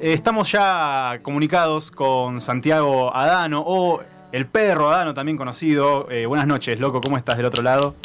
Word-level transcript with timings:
Eh, 0.00 0.12
estamos 0.12 0.50
ya 0.52 1.18
comunicados 1.22 1.90
con 1.90 2.40
Santiago 2.40 3.14
Adano, 3.14 3.62
o 3.66 4.00
el 4.32 4.46
perro 4.46 4.90
Adano, 4.90 5.14
también 5.14 5.36
conocido. 5.36 6.08
Eh, 6.10 6.26
buenas 6.26 6.46
noches, 6.46 6.78
loco, 6.78 7.00
¿cómo 7.00 7.16
estás 7.18 7.36
del 7.36 7.46
otro 7.46 7.62
lado? 7.62 7.96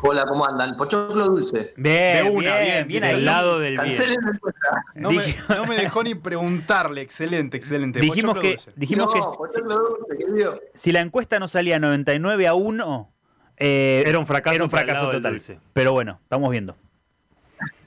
Hola, 0.00 0.24
¿cómo 0.26 0.46
andan? 0.46 0.76
Pochoclo 0.76 1.26
dulce. 1.26 1.72
Bien, 1.76 2.24
De 2.24 2.30
una, 2.30 2.56
bien, 2.58 2.64
bien, 2.66 2.88
bien, 2.88 3.02
del 3.02 3.16
ahí. 3.16 3.22
lado 3.24 3.58
del 3.58 3.72
bien. 3.74 3.84
Cancelen 3.86 4.18
la 4.24 4.30
encuesta. 4.30 4.84
No 4.94 5.10
me, 5.10 5.22
Dije- 5.24 5.42
no 5.56 5.66
me 5.66 5.74
dejó 5.76 6.02
ni 6.04 6.14
preguntarle, 6.14 7.00
excelente, 7.00 7.56
excelente. 7.56 7.98
Dijimos 7.98 8.34
Pochoclo 8.36 8.42
que, 8.42 8.48
dulce. 8.50 8.72
dijimos 8.76 9.06
no, 9.08 9.12
que 9.12 9.20
Pochoclo 9.36 9.74
dulce, 9.76 10.16
querido. 10.18 10.60
si, 10.74 10.80
si 10.82 10.92
la 10.92 11.00
encuesta 11.00 11.40
no 11.40 11.48
salía 11.48 11.80
99 11.80 12.46
a 12.46 12.54
1, 12.54 13.12
eh, 13.56 14.04
Era 14.06 14.20
un 14.20 14.26
fracaso 14.26 14.54
era 14.54 14.64
un 14.64 14.70
fracaso 14.70 15.10
total. 15.10 15.40
Pero 15.72 15.92
bueno, 15.92 16.20
vamos 16.30 16.50
viendo. 16.50 16.76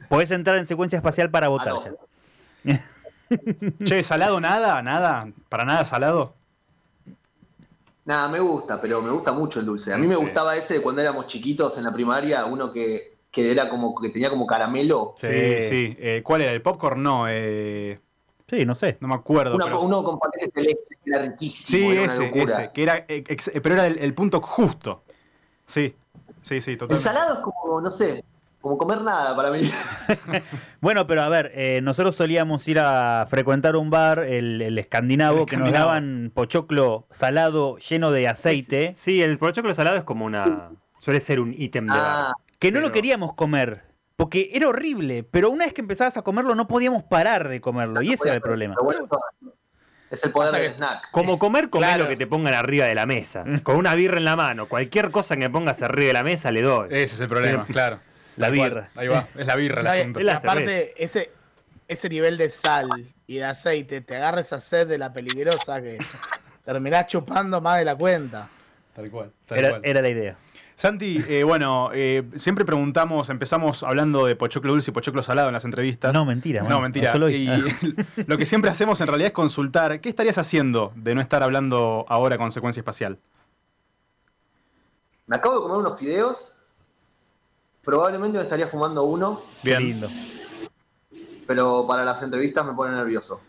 Podés 0.09 0.31
entrar 0.31 0.57
en 0.57 0.65
secuencia 0.65 0.97
espacial 0.97 1.29
para 1.31 1.47
votar 1.47 1.69
Ah, 1.69 1.73
no. 1.75 1.85
ya. 1.85 1.91
Che, 3.83 4.03
¿salado 4.03 4.39
nada? 4.41 4.81
¿Nada? 4.81 5.27
¿Para 5.49 5.63
nada 5.65 5.85
salado? 5.85 6.33
Nada, 8.03 8.27
me 8.27 8.39
gusta, 8.39 8.81
pero 8.81 9.01
me 9.01 9.11
gusta 9.11 9.31
mucho 9.31 9.59
el 9.59 9.65
dulce. 9.67 9.93
A 9.93 9.97
mí 9.97 10.07
me 10.07 10.15
gustaba 10.15 10.55
ese 10.55 10.75
de 10.75 10.81
cuando 10.81 11.01
éramos 11.01 11.27
chiquitos 11.27 11.77
en 11.77 11.83
la 11.85 11.93
primaria, 11.93 12.45
uno 12.45 12.71
que, 12.73 13.17
que 13.31 13.51
era 13.51 13.69
como 13.69 13.95
que 13.95 14.09
tenía 14.09 14.29
como 14.29 14.45
caramelo. 14.47 15.15
Sí, 15.19 15.27
Sí. 15.27 15.61
sí. 15.69 15.97
Eh, 15.99 16.21
¿Cuál 16.23 16.41
era? 16.41 16.51
¿El 16.51 16.61
popcorn? 16.61 17.01
No, 17.01 17.25
eh, 17.29 17.99
Sí, 18.49 18.65
no 18.65 18.75
sé. 18.75 18.97
no 18.99 19.07
me 19.07 19.15
acuerdo. 19.15 19.55
Uno, 19.55 19.65
pero- 19.65 19.81
uno 19.81 20.03
con 20.03 20.19
paquetes 20.19 20.49
celestes, 20.53 20.97
que 21.03 21.09
era 21.09 21.21
riquísimo. 21.21 21.79
Sí, 21.91 21.95
era 21.97 22.03
ese, 22.05 22.31
ese. 22.41 22.71
Que 22.73 22.83
era, 22.83 22.97
eh, 23.07 23.23
ex- 23.27 23.51
pero 23.63 23.75
era 23.75 23.87
el, 23.87 23.97
el 23.99 24.13
punto 24.13 24.41
justo. 24.41 25.03
Sí, 25.65 25.95
sí, 26.41 26.59
sí, 26.59 26.71
El 26.71 26.77
totalmente. 26.79 27.03
salado 27.03 27.35
es 27.35 27.39
como, 27.39 27.79
no 27.79 27.89
sé, 27.91 28.25
como 28.61 28.77
comer 28.77 29.01
nada 29.01 29.35
para 29.35 29.51
mí. 29.51 29.69
Bueno, 30.81 31.05
pero 31.07 31.21
a 31.23 31.29
ver, 31.29 31.51
eh, 31.53 31.79
nosotros 31.83 32.15
solíamos 32.15 32.67
ir 32.67 32.79
a 32.79 33.25
frecuentar 33.29 33.75
un 33.75 33.89
bar, 33.89 34.19
el, 34.19 34.61
el 34.61 34.77
escandinavo, 34.77 35.41
El 35.41 35.45
que 35.45 35.57
nos 35.57 35.71
daban 35.71 36.31
pochoclo 36.33 37.07
salado 37.11 37.77
lleno 37.77 38.11
de 38.11 38.27
aceite, 38.27 38.91
Sí, 38.95 39.21
el 39.21 39.37
pochoclo 39.37 39.73
salado 39.73 39.97
es 39.97 40.03
como 40.03 40.25
una. 40.25 40.69
Suele 40.97 41.19
ser 41.19 41.39
un 41.39 41.53
ítem 41.57 41.85
de 41.87 41.93
Ah, 41.95 41.97
bar. 41.97 42.33
que 42.59 42.71
no 42.71 42.79
lo 42.79 42.91
queríamos 42.91 43.33
comer. 43.33 43.83
Porque 44.15 44.51
era 44.53 44.67
horrible, 44.67 45.23
pero 45.23 45.49
una 45.49 45.65
vez 45.65 45.73
que 45.73 45.81
empezabas 45.81 46.15
a 46.17 46.21
comerlo 46.21 46.53
no 46.53 46.67
podíamos 46.67 47.01
parar 47.03 47.47
de 47.49 47.59
comerlo, 47.59 48.01
y 48.03 48.13
ese 48.13 48.27
era 48.27 48.35
el 48.35 48.41
problema. 48.41 48.75
bueno, 48.83 49.07
es 50.11 50.23
el 50.23 50.31
poder 50.31 50.51
del 50.51 50.71
que- 50.71 50.77
snack. 50.77 51.09
Como 51.11 51.39
comer, 51.39 51.69
comer 51.71 51.89
Claro. 51.89 52.03
lo 52.03 52.09
que 52.09 52.17
te 52.17 52.27
pongan 52.27 52.53
arriba 52.53 52.85
de 52.85 52.93
la 52.95 53.05
mesa. 53.07 53.43
Con 53.63 53.77
una 53.77 53.95
birra 53.95 54.17
en 54.17 54.25
la 54.25 54.35
mano. 54.35 54.67
Cualquier 54.67 55.09
cosa 55.09 55.35
que 55.35 55.41
me 55.41 55.49
pongas 55.49 55.81
arriba 55.81 56.07
de 56.07 56.13
la 56.13 56.23
mesa 56.23 56.51
le 56.51 56.61
doy. 56.61 56.87
Ese 56.91 57.15
es 57.15 57.19
el 57.21 57.27
problema, 57.29 57.65
Sí. 57.65 57.73
claro. 57.73 57.99
La 58.37 58.49
birra. 58.49 58.89
Ahí 58.95 59.07
va, 59.07 59.25
es 59.37 59.45
la 59.45 59.55
birra 59.55 59.79
el 59.79 59.85
No, 59.85 59.91
asunto. 59.91 60.19
Es 60.19 60.25
la 60.25 60.33
y 60.33 60.35
aparte, 60.35 61.03
ese, 61.03 61.31
ese 61.87 62.09
nivel 62.09 62.37
de 62.37 62.49
sal 62.49 62.87
y 63.27 63.35
de 63.37 63.45
aceite, 63.45 64.01
te 64.01 64.15
agarra 64.15 64.41
esa 64.41 64.59
sed 64.59 64.87
de 64.87 64.97
la 64.97 65.11
peligrosa 65.13 65.81
que 65.81 65.97
terminás 66.65 67.07
chupando 67.07 67.59
más 67.61 67.79
de 67.79 67.85
la 67.85 67.95
cuenta. 67.95 68.47
Tal 68.95 69.09
cual, 69.09 69.31
tal 69.45 69.57
Era, 69.57 69.69
cual. 69.69 69.81
era 69.83 70.01
la 70.01 70.09
idea. 70.09 70.35
Santi, 70.75 71.23
eh, 71.29 71.43
bueno, 71.43 71.91
eh, 71.93 72.23
siempre 72.37 72.65
preguntamos, 72.65 73.29
empezamos 73.29 73.83
hablando 73.83 74.25
de 74.25 74.35
pochoclo 74.35 74.71
dulce 74.71 74.89
y 74.89 74.93
pochoclo 74.93 75.21
salado 75.21 75.47
en 75.49 75.53
las 75.53 75.63
entrevistas. 75.63 76.11
No, 76.11 76.25
mentira. 76.25 76.61
No, 76.61 76.65
bueno, 76.67 76.81
mentira. 76.81 77.11
solo- 77.11 77.29
Y 77.29 77.45
lo 78.25 78.37
que 78.37 78.47
siempre 78.47 78.71
hacemos 78.71 78.99
en 78.99 79.05
realidad 79.07 79.27
es 79.27 79.33
consultar, 79.33 80.01
¿qué 80.01 80.09
estarías 80.09 80.39
haciendo 80.39 80.91
de 80.95 81.13
no 81.13 81.21
estar 81.21 81.43
hablando 81.43 82.05
ahora 82.09 82.37
con 82.39 82.51
secuencia 82.51 82.79
espacial? 82.79 83.19
Me 85.27 85.35
acabo 85.35 85.55
de 85.55 85.61
comer 85.61 85.77
unos 85.77 85.99
fideos. 85.99 86.55
Probablemente 87.83 88.37
me 88.37 88.43
estaría 88.43 88.67
fumando 88.67 89.03
uno, 89.03 89.41
Qué 89.63 89.79
lindo. 89.79 90.07
pero 91.47 91.85
para 91.87 92.03
las 92.03 92.21
entrevistas 92.21 92.65
me 92.65 92.73
pone 92.73 92.95
nervioso. 92.95 93.41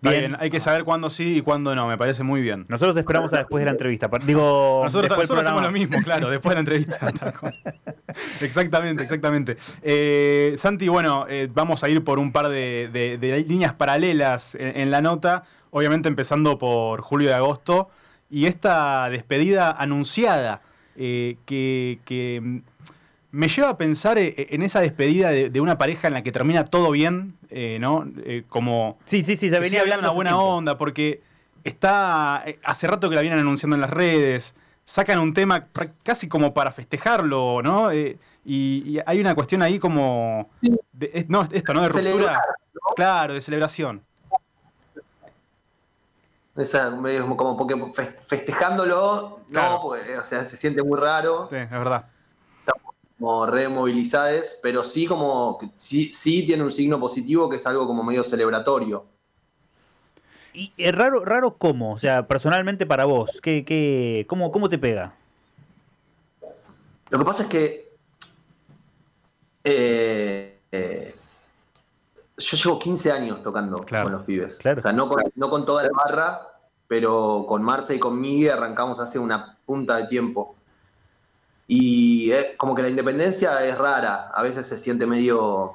Bien. 0.00 0.18
bien, 0.18 0.36
hay 0.40 0.50
que 0.50 0.58
saber 0.58 0.82
cuándo 0.82 1.10
sí 1.10 1.36
y 1.38 1.40
cuándo 1.42 1.76
no, 1.76 1.86
me 1.86 1.96
parece 1.96 2.24
muy 2.24 2.40
bien. 2.42 2.64
Nosotros 2.68 2.96
esperamos 2.96 3.32
a 3.34 3.38
después 3.38 3.60
de 3.60 3.66
la 3.66 3.70
entrevista. 3.70 4.10
Digo, 4.26 4.82
Nosotros, 4.84 5.16
nosotros 5.16 5.46
hacemos 5.46 5.62
lo 5.62 5.70
mismo, 5.70 5.96
claro, 6.02 6.28
después 6.28 6.50
de 6.50 6.54
la 6.54 6.60
entrevista. 6.60 7.12
exactamente, 8.40 9.02
exactamente. 9.04 9.56
Eh, 9.80 10.54
Santi, 10.56 10.88
bueno, 10.88 11.26
eh, 11.28 11.48
vamos 11.52 11.84
a 11.84 11.88
ir 11.88 12.02
por 12.02 12.18
un 12.18 12.32
par 12.32 12.48
de, 12.48 12.90
de- 12.92 13.16
de 13.18 13.44
líneas 13.44 13.74
paralelas 13.74 14.56
en, 14.56 14.80
en 14.80 14.90
la 14.90 15.00
nota, 15.02 15.44
obviamente 15.70 16.08
empezando 16.08 16.58
por 16.58 17.00
julio 17.00 17.28
de 17.28 17.34
agosto, 17.36 17.88
y 18.28 18.46
esta 18.46 19.08
despedida 19.08 19.70
anunciada 19.70 20.62
eh, 20.96 21.36
que, 21.46 22.00
que, 22.04 22.62
me 23.32 23.48
lleva 23.48 23.70
a 23.70 23.76
pensar 23.76 24.18
eh, 24.18 24.34
en 24.50 24.62
esa 24.62 24.80
despedida 24.80 25.30
de, 25.30 25.50
de 25.50 25.60
una 25.60 25.78
pareja 25.78 26.06
en 26.08 26.14
la 26.14 26.22
que 26.22 26.30
termina 26.32 26.64
todo 26.64 26.90
bien, 26.92 27.36
eh, 27.50 27.78
¿no? 27.80 28.06
Eh, 28.24 28.44
como 28.48 28.98
Sí, 29.06 29.22
sí, 29.22 29.36
sí, 29.36 29.50
se 29.50 29.58
venía 29.58 29.80
hablando 29.80 30.08
una 30.08 30.14
buena 30.14 30.30
tiempo. 30.30 30.44
onda, 30.46 30.78
porque 30.78 31.22
está 31.64 32.44
hace 32.62 32.86
rato 32.86 33.08
que 33.08 33.16
la 33.16 33.22
vienen 33.22 33.40
anunciando 33.40 33.74
en 33.74 33.80
las 33.80 33.90
redes, 33.90 34.54
sacan 34.84 35.18
un 35.18 35.32
tema 35.32 35.66
casi 36.02 36.28
como 36.28 36.52
para 36.54 36.72
festejarlo, 36.72 37.62
¿no? 37.62 37.90
Eh, 37.90 38.18
y, 38.44 38.82
y 38.96 39.00
hay 39.06 39.20
una 39.20 39.34
cuestión 39.34 39.62
ahí 39.62 39.78
como, 39.78 40.50
de- 40.92 41.10
es- 41.14 41.28
no, 41.28 41.48
esto, 41.52 41.72
¿no? 41.72 41.82
De 41.82 41.88
ruptura, 41.88 42.10
Celebrar, 42.12 42.40
claro, 42.96 43.34
de 43.34 43.40
celebración. 43.40 44.02
Esa, 46.54 46.90
medio 46.90 47.22
como- 47.22 47.36
como 47.36 47.56
porque 47.56 47.74
festejándolo, 48.26 49.40
Claro. 49.50 49.74
no, 49.76 49.80
porque, 49.82 50.18
o 50.18 50.24
sea, 50.24 50.44
se 50.44 50.56
siente 50.58 50.82
muy 50.82 50.98
raro, 51.00 51.46
Sí, 51.48 51.56
es 51.56 51.70
verdad. 51.70 52.06
Como 53.22 53.46
removilizades, 53.46 54.58
pero 54.64 54.82
sí 54.82 55.06
como, 55.06 55.56
sí, 55.76 56.12
sí 56.12 56.44
tiene 56.44 56.64
un 56.64 56.72
signo 56.72 56.98
positivo 56.98 57.48
que 57.48 57.54
es 57.54 57.66
algo 57.68 57.86
como 57.86 58.02
medio 58.02 58.24
celebratorio. 58.24 59.06
Y 60.52 60.72
es 60.76 60.92
raro, 60.92 61.24
raro 61.24 61.56
cómo, 61.56 61.92
o 61.92 61.98
sea, 62.00 62.26
personalmente 62.26 62.84
para 62.84 63.04
vos, 63.04 63.38
¿qué, 63.40 63.64
qué, 63.64 64.26
cómo, 64.28 64.50
¿cómo 64.50 64.68
te 64.68 64.76
pega? 64.76 65.14
Lo 67.10 67.18
que 67.20 67.24
pasa 67.24 67.44
es 67.44 67.48
que 67.48 67.92
eh, 69.62 70.58
eh, 70.72 71.14
yo 72.38 72.56
llevo 72.56 72.78
15 72.80 73.12
años 73.12 73.40
tocando 73.44 73.76
Claro, 73.84 74.06
con 74.06 74.12
los 74.14 74.24
pibes. 74.24 74.56
claro. 74.58 74.78
O 74.78 74.82
sea, 74.82 74.92
no 74.92 75.08
con, 75.08 75.22
no 75.36 75.48
con 75.48 75.64
toda 75.64 75.84
la 75.84 75.90
barra, 75.94 76.40
pero 76.88 77.44
con 77.46 77.62
Marce 77.62 77.94
y 77.94 78.00
con 78.00 78.20
Miguel 78.20 78.50
arrancamos 78.50 78.98
hace 78.98 79.20
una 79.20 79.58
punta 79.64 79.96
de 79.98 80.08
tiempo. 80.08 80.56
Y 81.74 82.30
es 82.30 82.48
como 82.58 82.74
que 82.74 82.82
la 82.82 82.90
independencia 82.90 83.64
es 83.64 83.78
rara, 83.78 84.28
a 84.34 84.42
veces 84.42 84.66
se 84.66 84.76
siente 84.76 85.06
medio 85.06 85.74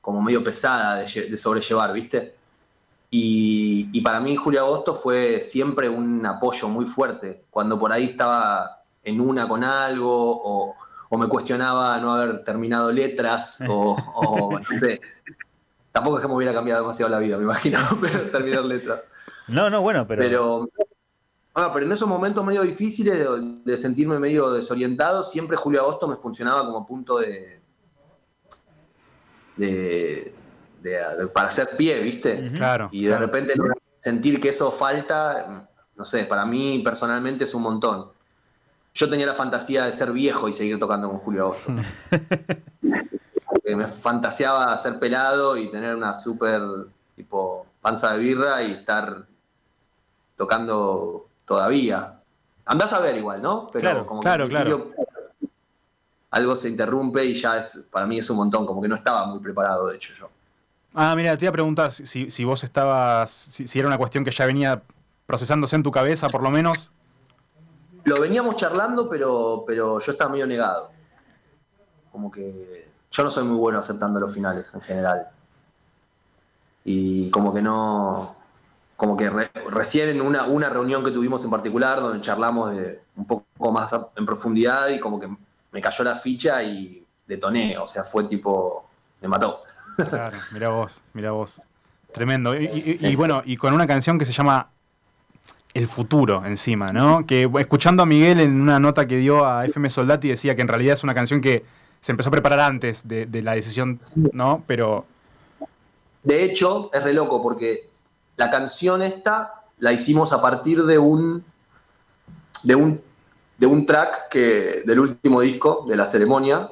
como 0.00 0.22
medio 0.22 0.42
pesada 0.42 0.94
de, 0.94 1.04
de 1.04 1.36
sobrellevar, 1.36 1.92
¿viste? 1.92 2.34
Y, 3.10 3.90
y 3.92 4.00
para 4.00 4.20
mí 4.20 4.36
Julio 4.36 4.60
Agosto 4.60 4.94
fue 4.94 5.42
siempre 5.42 5.90
un 5.90 6.24
apoyo 6.24 6.66
muy 6.70 6.86
fuerte, 6.86 7.44
cuando 7.50 7.78
por 7.78 7.92
ahí 7.92 8.06
estaba 8.06 8.84
en 9.04 9.20
una 9.20 9.46
con 9.46 9.62
algo 9.64 10.08
o, 10.08 10.76
o 11.10 11.18
me 11.18 11.28
cuestionaba 11.28 11.98
no 11.98 12.14
haber 12.14 12.42
terminado 12.42 12.90
letras 12.90 13.58
o, 13.68 13.94
o 14.14 14.58
no 14.58 14.78
sé. 14.78 14.98
Tampoco 15.92 16.16
es 16.16 16.22
que 16.22 16.28
me 16.28 16.36
hubiera 16.36 16.54
cambiado 16.54 16.80
demasiado 16.80 17.10
la 17.10 17.18
vida, 17.18 17.36
me 17.36 17.42
imagino, 17.44 17.80
pero 18.00 18.18
terminar 18.30 18.64
letras. 18.64 19.02
No, 19.46 19.68
no, 19.68 19.82
bueno, 19.82 20.06
pero, 20.06 20.22
Pero, 20.22 20.68
ah, 21.54 21.70
pero 21.72 21.86
en 21.86 21.92
esos 21.92 22.08
momentos 22.08 22.44
medio 22.44 22.62
difíciles 22.62 23.18
de, 23.18 23.54
de 23.64 23.78
sentirme 23.78 24.18
medio 24.18 24.50
desorientado, 24.52 25.22
siempre 25.22 25.56
Julio 25.56 25.80
Agosto 25.82 26.06
me 26.08 26.16
funcionaba 26.16 26.64
como 26.64 26.86
punto 26.86 27.18
de, 27.18 27.60
de, 29.56 30.34
de- 30.82 30.90
de- 31.18 31.26
para 31.28 31.48
hacer 31.48 31.68
pie, 31.76 32.00
¿viste? 32.02 32.50
Claro. 32.54 32.88
Y 32.92 33.04
de 33.06 33.18
repente 33.18 33.54
sentir 33.98 34.40
que 34.40 34.48
eso 34.48 34.70
falta, 34.72 35.68
no 35.96 36.04
sé, 36.04 36.24
para 36.24 36.44
mí 36.44 36.80
personalmente 36.84 37.44
es 37.44 37.54
un 37.54 37.62
montón. 37.62 38.08
Yo 38.94 39.08
tenía 39.08 39.26
la 39.26 39.34
fantasía 39.34 39.86
de 39.86 39.92
ser 39.92 40.12
viejo 40.12 40.48
y 40.48 40.52
seguir 40.52 40.78
tocando 40.78 41.08
con 41.08 41.18
Julio 41.20 41.42
Agosto. 41.44 41.72
Porque 43.46 43.76
me 43.76 43.86
fantaseaba 43.88 44.76
ser 44.76 44.98
pelado 44.98 45.56
y 45.56 45.70
tener 45.70 45.94
una 45.96 46.14
súper 46.14 46.60
tipo 47.16 47.66
panza 47.80 48.12
de 48.12 48.18
birra 48.18 48.62
y 48.62 48.72
estar 48.72 49.24
tocando 50.36 51.26
todavía. 51.46 52.20
Andás 52.64 52.92
a 52.92 53.00
ver 53.00 53.16
igual, 53.16 53.42
¿no? 53.42 53.68
Pero 53.72 53.80
Claro, 53.88 54.06
como 54.06 54.20
que 54.22 54.48
claro, 54.48 54.92
Algo 56.30 56.56
se 56.56 56.68
interrumpe 56.70 57.24
y 57.24 57.34
ya 57.34 57.58
es, 57.58 57.86
para 57.90 58.06
mí 58.06 58.18
es 58.18 58.30
un 58.30 58.38
montón, 58.38 58.64
como 58.64 58.80
que 58.80 58.88
no 58.88 58.94
estaba 58.94 59.26
muy 59.26 59.40
preparado, 59.40 59.88
de 59.88 59.96
hecho, 59.96 60.14
yo. 60.14 60.30
Ah, 60.94 61.14
mira, 61.16 61.36
te 61.36 61.44
iba 61.44 61.50
a 61.50 61.52
preguntar 61.52 61.92
si, 61.92 62.06
si- 62.06 62.30
si 62.30 62.44
vos 62.44 62.62
estabas, 62.64 63.30
si, 63.30 63.66
si 63.66 63.78
era 63.78 63.88
una 63.88 63.98
cuestión 63.98 64.24
que 64.24 64.30
ya 64.30 64.46
venía 64.46 64.82
procesándose 65.26 65.76
en 65.76 65.82
tu 65.82 65.90
cabeza, 65.90 66.28
por 66.28 66.42
lo 66.42 66.50
menos. 66.50 66.90
Lo 68.04 68.20
veníamos 68.20 68.56
charlando, 68.56 69.08
pero, 69.08 69.64
pero 69.66 69.98
yo 70.00 70.12
estaba 70.12 70.30
medio 70.32 70.46
negado. 70.46 70.90
Como 72.10 72.30
que 72.30 72.88
yo 73.10 73.22
no 73.22 73.30
soy 73.30 73.44
muy 73.44 73.56
bueno 73.56 73.78
aceptando 73.78 74.18
los 74.20 74.32
finales 74.32 74.72
en 74.74 74.80
general. 74.80 75.28
Y 76.84 77.30
como 77.30 77.54
que 77.54 77.62
no. 77.62 78.36
Como 79.02 79.16
que 79.16 79.28
re- 79.28 79.50
recién 79.68 80.10
en 80.10 80.20
una, 80.20 80.44
una 80.44 80.68
reunión 80.68 81.04
que 81.04 81.10
tuvimos 81.10 81.42
en 81.42 81.50
particular, 81.50 82.00
donde 82.00 82.20
charlamos 82.20 82.70
de 82.70 83.00
un 83.16 83.26
poco 83.26 83.72
más 83.72 83.90
en 84.14 84.24
profundidad 84.24 84.88
y 84.90 85.00
como 85.00 85.18
que 85.18 85.26
me 85.72 85.80
cayó 85.82 86.04
la 86.04 86.14
ficha 86.14 86.62
y 86.62 87.04
detoné. 87.26 87.76
O 87.78 87.88
sea, 87.88 88.04
fue 88.04 88.28
tipo. 88.28 88.88
Me 89.20 89.26
mató. 89.26 89.64
Claro, 90.08 90.38
mira 90.52 90.68
vos, 90.68 91.02
mira 91.14 91.32
vos. 91.32 91.60
Tremendo. 92.12 92.54
Y, 92.54 92.66
y- 93.00 93.08
y 93.08 93.16
bueno, 93.16 93.42
y 93.44 93.56
con 93.56 93.74
una 93.74 93.88
canción 93.88 94.20
que 94.20 94.24
se 94.24 94.30
llama 94.30 94.68
El 95.74 95.88
futuro 95.88 96.44
encima, 96.46 96.92
¿no? 96.92 97.26
Que 97.26 97.50
escuchando 97.58 98.04
a 98.04 98.06
Miguel 98.06 98.38
en 98.38 98.60
una 98.60 98.78
nota 98.78 99.08
que 99.08 99.16
dio 99.16 99.44
a 99.44 99.64
FM 99.64 99.90
Soldati 99.90 100.28
decía 100.28 100.54
que 100.54 100.62
en 100.62 100.68
realidad 100.68 100.92
es 100.92 101.02
una 101.02 101.12
canción 101.14 101.40
que 101.40 101.64
se 102.00 102.12
empezó 102.12 102.28
a 102.28 102.30
preparar 102.32 102.60
antes 102.60 103.08
de, 103.08 103.26
de 103.26 103.42
la 103.42 103.56
decisión, 103.56 103.98
¿no? 104.32 104.62
Pero 104.68 105.06
De 106.22 106.44
hecho, 106.44 106.88
es 106.92 107.02
re 107.02 107.12
loco 107.14 107.42
porque 107.42 107.90
la 108.36 108.50
canción 108.50 109.02
esta 109.02 109.54
la 109.78 109.92
hicimos 109.92 110.32
a 110.32 110.40
partir 110.40 110.82
de 110.84 110.98
un 110.98 111.44
de 112.62 112.74
un 112.74 113.00
de 113.58 113.66
un 113.66 113.86
track 113.86 114.28
que 114.30 114.82
del 114.86 115.00
último 115.00 115.40
disco 115.40 115.84
de 115.88 115.94
la 115.96 116.06
ceremonia, 116.06 116.68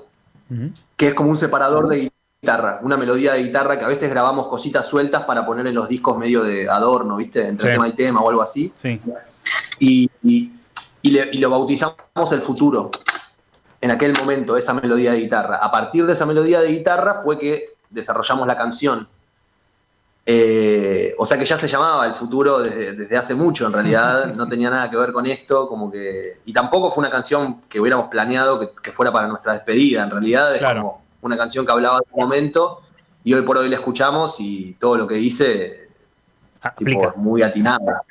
que 0.97 1.09
es 1.09 1.15
como 1.15 1.31
un 1.31 1.37
separador 1.37 1.87
de 1.89 2.11
guitarra, 2.43 2.81
una 2.83 2.97
melodía 2.97 3.35
de 3.35 3.45
guitarra 3.45 3.79
que 3.79 3.85
a 3.85 3.89
veces 3.89 4.11
grabamos 4.11 4.49
cositas 4.49 4.87
sueltas 4.87 5.23
para 5.25 5.47
poner 5.47 5.67
en 5.69 5.75
los 5.75 5.89
discos 5.89 6.17
medio 6.19 6.43
de 6.43 6.69
adorno, 6.69 7.17
¿viste? 7.17 7.47
Entre 7.47 7.69
Sí. 7.69 7.75
tema 7.75 7.87
y 7.89 7.93
tema 7.93 8.21
o 8.21 8.29
algo 8.29 8.43
así. 8.43 8.73
Sí. 8.77 9.01
Y, 9.79 10.11
y- 10.23 10.53
y 11.03 11.11
le- 11.13 11.31
y 11.33 11.39
lo 11.39 11.51
bautizamos 11.51 11.97
el 12.33 12.41
futuro. 12.41 12.91
En 13.81 13.91
aquel 13.91 14.13
momento, 14.19 14.57
esa 14.57 14.75
melodía 14.75 15.13
de 15.13 15.21
guitarra. 15.21 15.57
A 15.57 15.71
partir 15.71 16.05
de 16.07 16.13
esa 16.15 16.27
melodía 16.27 16.61
de 16.61 16.69
guitarra 16.73 17.23
fue 17.23 17.39
que 17.39 17.65
desarrollamos 17.89 18.47
la 18.47 18.57
canción. 18.57 19.09
Eh, 20.27 21.15
o 21.19 21.25
sea 21.27 21.39
que 21.39 21.45
ya 21.45 21.57
se 21.57 21.67
llamaba 21.67 22.07
el 22.07 22.15
futuro 22.15 22.61
desde, 22.61 22.93
desde 22.93 23.17
hace 23.17 23.35
mucho, 23.35 23.67
en 23.67 23.73
realidad 23.73 24.27
no 24.37 24.47
tenía 24.49 24.71
nada 24.71 24.91
que 24.91 24.97
ver 24.97 25.13
con 25.13 25.27
esto, 25.27 25.67
como 25.69 25.91
que. 25.91 26.39
Y 26.45 26.53
tampoco 26.53 26.91
fue 26.91 27.03
una 27.03 27.11
canción 27.11 27.63
que 27.69 27.81
hubiéramos 27.81 28.09
planeado 28.09 28.61
que, 28.61 28.71
que 28.83 28.93
fuera 28.93 29.11
para 29.13 29.27
nuestra 29.29 29.55
despedida. 29.55 30.03
En 30.05 30.11
realidad 30.11 30.53
es 30.55 30.59
Claro. 30.59 30.81
como 30.83 31.03
una 31.23 31.37
canción 31.37 31.67
que 31.67 31.73
hablaba 31.73 31.99
de 31.99 32.05
un 32.13 32.21
momento 32.23 32.83
y 33.25 33.35
hoy 33.35 33.43
por 33.43 33.59
hoy 33.59 33.69
la 33.69 33.77
escuchamos 33.77 34.37
y 34.41 34.77
todo 34.79 34.97
lo 34.97 35.07
que 35.07 35.15
dice 35.17 35.89
Ah, 36.63 36.75
tipo, 36.77 37.09
es 37.09 37.17
muy 37.17 37.43
atinada. 37.43 38.03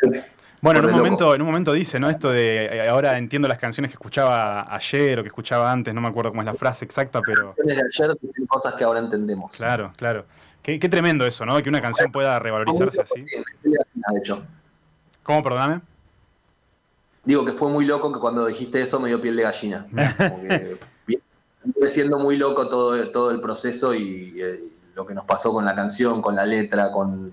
bueno, 0.59 0.79
en 0.79 0.85
un 0.85 0.91
loco. 0.91 0.97
momento, 1.03 1.35
en 1.35 1.41
un 1.41 1.47
momento 1.47 1.71
dice, 1.71 1.99
¿no? 1.99 2.09
Esto 2.09 2.31
de 2.31 2.65
eh, 2.65 2.89
ahora 2.89 3.15
entiendo 3.19 3.47
las 3.47 3.59
canciones 3.59 3.91
que 3.91 3.95
escuchaba 3.95 4.73
ayer 4.75 5.19
o 5.19 5.21
que 5.23 5.27
escuchaba 5.27 5.71
antes, 5.71 5.93
no 5.93 6.01
me 6.01 6.07
acuerdo 6.07 6.31
cómo 6.31 6.41
es 6.41 6.47
la 6.47 6.55
frase 6.55 6.83
exacta, 6.85 7.21
pero 7.21 7.53
canciones 7.55 7.75
de 7.77 7.83
ayer 7.83 8.17
dicen 8.19 8.47
cosas 8.47 8.73
que 8.73 8.83
ahora 8.83 8.99
entendemos. 8.99 9.55
claro, 9.55 9.93
claro. 9.95 10.25
Qué, 10.69 10.79
qué 10.79 10.87
tremendo 10.87 11.25
eso, 11.25 11.47
¿no? 11.47 11.59
Que 11.63 11.69
una 11.69 11.81
canción 11.81 12.11
pueda 12.11 12.37
revalorizarse 12.37 13.01
así. 13.01 13.25
De 13.63 14.19
hecho, 14.19 14.43
¿Cómo, 15.23 15.41
perdóname? 15.41 15.81
digo 17.23 17.43
que 17.43 17.53
fue 17.53 17.69
muy 17.69 17.85
loco 17.85 18.13
que 18.13 18.19
cuando 18.19 18.45
dijiste 18.45 18.79
eso 18.79 18.99
me 18.99 19.09
dio 19.09 19.19
piel 19.19 19.35
de 19.35 19.43
gallina. 19.43 19.87
Como 20.17 20.41
que 20.43 20.77
viene 21.05 21.89
siendo 21.89 22.19
muy 22.19 22.37
loco 22.37 22.69
todo, 22.69 23.11
todo 23.11 23.31
el 23.31 23.41
proceso 23.41 23.95
y, 23.95 24.39
eh, 24.39 24.59
lo 24.93 25.07
que 25.07 25.15
nos 25.15 25.25
pasó 25.25 25.51
con 25.51 25.65
la 25.65 25.73
canción, 25.73 26.21
con 26.21 26.35
la 26.35 26.45
letra, 26.45 26.91
con. 26.91 27.31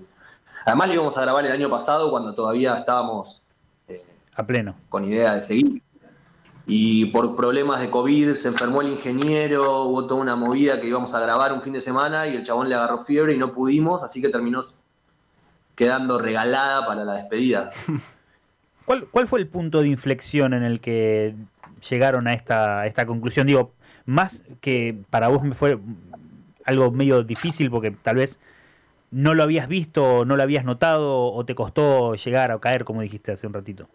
Además, 0.65 0.89
lo 0.89 0.95
íbamos 0.95 1.19
a 1.19 1.23
grabar 1.23 1.45
el 1.45 1.53
año 1.53 1.69
pasado 1.69 2.11
cuando 2.11 2.35
todavía 2.35 2.79
estábamos 2.79 3.43
eh, 3.87 4.03
A 4.35 4.47
pleno. 4.47 4.77
con 4.89 5.05
idea 5.05 5.35
de 5.35 5.43
seguir. 5.43 5.83
Y 6.67 7.07
por 7.07 7.37
problemas 7.37 7.81
de 7.81 7.91
COVID 7.91 8.35
se 8.35 8.49
enfermó 8.49 8.83
el 8.83 8.89
ingeniero, 8.89 9.85
hubo 9.85 10.07
toda 10.07 10.21
una 10.21 10.35
movida 10.35 10.81
que 10.81 10.89
íbamos 10.89 11.15
a 11.15 11.21
grabar 11.21 11.53
un 11.53 11.63
fin 11.63 11.73
de 11.73 11.81
semana 11.81 12.27
y 12.27 12.35
el 12.35 12.45
chabón 12.45 12.69
le 12.69 12.75
agarró 12.75 12.99
fiebre 12.99 13.35
y 13.35 13.39
no 13.39 13.53
pudimos, 13.53 14.03
así 14.03 14.21
que 14.21 14.29
terminó 14.29 14.61
quedando 15.77 16.19
regalada 16.19 16.85
para 16.87 17.05
la 17.05 17.15
despedida. 17.15 17.71
¿Cuál, 18.85 19.07
cuál 19.07 19.27
fue 19.27 19.41
el 19.41 19.47
punto 19.47 19.81
de 19.81 19.89
inflexión 19.89 20.55
en 20.55 20.63
el 20.63 20.81
que 20.81 21.35
llegaron 21.89 22.27
a 22.27 22.35
esta, 22.35 22.81
a 22.81 22.87
esta 22.87 23.07
conclusión? 23.07 23.47
Digo, 23.47 23.73
más 24.05 24.45
que 24.61 24.97
para 25.11 25.29
vos 25.29 25.43
me 25.43 25.55
fue 25.55 25.79
algo 26.65 26.91
medio 26.91 27.23
difícil 27.23 27.71
porque 27.71 27.91
tal 27.91 28.17
vez 28.17 28.39
no 29.11 29.35
lo 29.35 29.43
habías 29.43 29.69
visto, 29.69 30.25
no 30.25 30.37
lo 30.37 30.43
habías 30.43 30.65
notado 30.65 31.33
o 31.33 31.45
te 31.45 31.55
costó 31.55 32.15
llegar 32.15 32.51
a 32.51 32.59
caer, 32.59 32.85
como 32.85 33.03
dijiste 33.03 33.33
hace 33.33 33.47
un 33.47 33.55
ratito. 33.55 33.89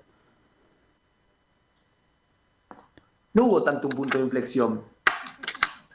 No 3.33 3.45
hubo 3.45 3.63
tanto 3.63 3.87
un 3.87 3.93
punto 3.93 4.17
de 4.17 4.23
inflexión. 4.23 4.81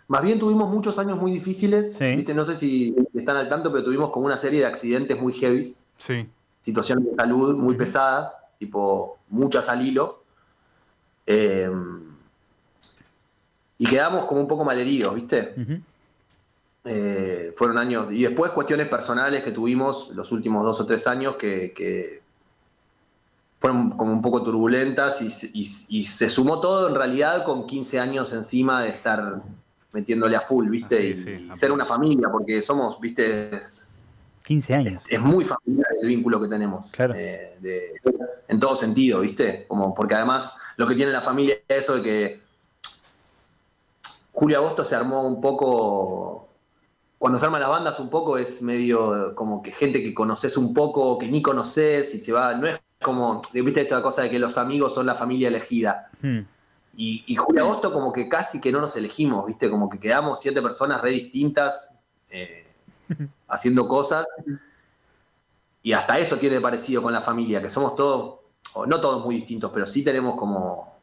Más 0.09 0.23
bien 0.23 0.39
tuvimos 0.39 0.71
muchos 0.71 0.99
años 0.99 1.19
muy 1.19 1.33
difíciles. 1.33 1.95
Sí. 1.95 2.17
¿viste? 2.17 2.33
No 2.35 2.45
sé 2.45 2.55
si 2.55 2.95
están 3.15 3.37
al 3.37 3.49
tanto, 3.49 3.71
pero 3.73 3.85
tuvimos 3.85 4.11
como 4.11 4.27
una 4.27 4.37
serie 4.37 4.61
de 4.61 4.67
accidentes 4.67 5.21
muy 5.21 5.33
heavy, 5.33 5.75
Sí. 5.99 6.29
situaciones 6.63 7.05
de 7.07 7.15
salud 7.17 7.57
muy 7.57 7.75
pesadas, 7.77 8.37
tipo 8.59 9.19
muchas 9.29 9.69
al 9.69 9.85
hilo. 9.87 10.23
Eh, 11.27 11.69
y 13.79 13.87
quedamos 13.87 14.25
como 14.27 14.41
un 14.41 14.49
poco 14.49 14.65
malheridos, 14.65 15.15
¿viste? 15.15 15.55
Eh, 16.85 17.53
fueron 17.57 17.77
años. 17.79 18.07
Y 18.13 18.23
después 18.23 18.53
cuestiones 18.53 18.89
personales 18.89 19.43
que 19.43 19.51
tuvimos 19.51 20.11
los 20.15 20.31
últimos 20.33 20.65
dos 20.65 20.81
o 20.81 20.87
tres 20.87 21.07
años 21.09 21.37
que, 21.37 21.75
que 21.77 22.23
fueron 23.67 23.91
como 23.91 24.13
un 24.13 24.23
poco 24.23 24.45
turbulentas 24.45 25.21
y, 25.23 25.31
se- 25.31 25.51
y- 25.53 25.69
y 25.89 26.05
se 26.05 26.29
sumó 26.31 26.61
todo 26.61 26.89
en 26.89 26.95
realidad 26.95 27.45
con 27.45 27.67
15 27.67 27.99
años 27.99 28.33
encima 28.33 28.83
de 28.83 28.91
estar 28.91 29.43
metiéndole 29.93 30.37
a 30.37 30.43
full, 30.43 30.69
¿viste? 30.69 30.97
Ah, 30.97 31.01
sí, 31.01 31.07
y 31.09 31.17
sí, 31.39 31.49
y 31.53 31.57
ser 31.57 31.73
una 31.73 31.85
familia, 31.85 32.29
porque 32.31 32.63
somos, 32.63 33.01
¿viste? 33.01 33.57
Es, 33.57 33.99
15 34.45 34.75
años. 34.75 35.03
es 35.09 35.21
muy 35.21 35.45
familiar 35.45 35.89
el 36.01 36.07
vínculo 36.07 36.41
que 36.41 36.47
tenemos. 36.49 36.91
Claro. 36.93 37.15
eh, 37.17 37.57
de- 37.61 38.01
en 38.47 38.61
todo 38.61 38.77
sentido, 38.77 39.21
¿viste? 39.21 39.65
Como, 39.67 39.93
porque 39.93 40.15
además 40.15 40.59
lo 40.77 40.87
que 40.87 40.95
tiene 40.95 41.11
la 41.11 41.21
familia 41.21 41.57
es 41.67 41.79
eso 41.79 41.97
de 41.97 42.03
que 42.05 42.43
Julio 44.31 44.59
Agosto 44.59 44.85
se 44.85 44.95
armó 44.95 45.27
un 45.27 45.41
poco. 45.41 46.49
Cuando 47.19 47.39
se 47.41 47.47
arman 47.47 47.61
las 47.63 47.71
bandas, 47.71 47.99
un 47.99 48.11
poco 48.11 48.39
es 48.39 48.63
medio 48.63 49.35
como 49.35 49.61
que 49.63 49.73
gente 49.73 50.01
que 50.03 50.15
conoces 50.15 50.57
un 50.57 50.73
poco, 50.73 51.19
que 51.19 51.27
ni 51.27 51.43
conoces 51.43 52.15
y 52.15 52.21
se 52.21 52.31
va. 52.33 52.55
No 52.55 52.69
es 52.69 52.79
como, 53.07 53.41
viste, 53.53 53.81
esta 53.81 54.03
cosa 54.03 54.23
de 54.23 54.31
que 54.31 54.39
los 54.39 54.59
amigos 54.59 54.93
son 54.95 55.07
la 55.07 55.15
familia 55.15 55.49
elegida. 55.49 56.11
Hmm. 56.21 56.41
Y, 56.99 57.25
y 57.27 57.37
Julio 57.37 57.63
Agosto, 57.65 57.93
como 57.93 58.13
que 58.13 58.29
casi 58.29 58.61
que 58.61 58.73
no 58.73 58.81
nos 58.81 58.97
elegimos, 58.97 59.47
viste, 59.47 59.71
como 59.71 59.89
que 59.89 59.99
quedamos 60.01 60.41
siete 60.41 60.61
personas 60.61 61.01
re 61.01 61.11
distintas 61.11 61.99
eh, 62.31 62.67
haciendo 63.49 63.87
cosas. 63.87 64.27
Y 65.83 65.93
hasta 65.93 66.19
eso 66.19 66.37
tiene 66.37 66.61
parecido 66.61 67.03
con 67.03 67.13
la 67.13 67.21
familia, 67.21 67.63
que 67.63 67.71
somos 67.71 67.95
todos, 67.95 68.41
o 68.75 68.87
no 68.87 69.01
todos 69.01 69.25
muy 69.25 69.37
distintos, 69.37 69.71
pero 69.73 69.87
sí 69.87 70.03
tenemos 70.03 70.37
como. 70.37 70.95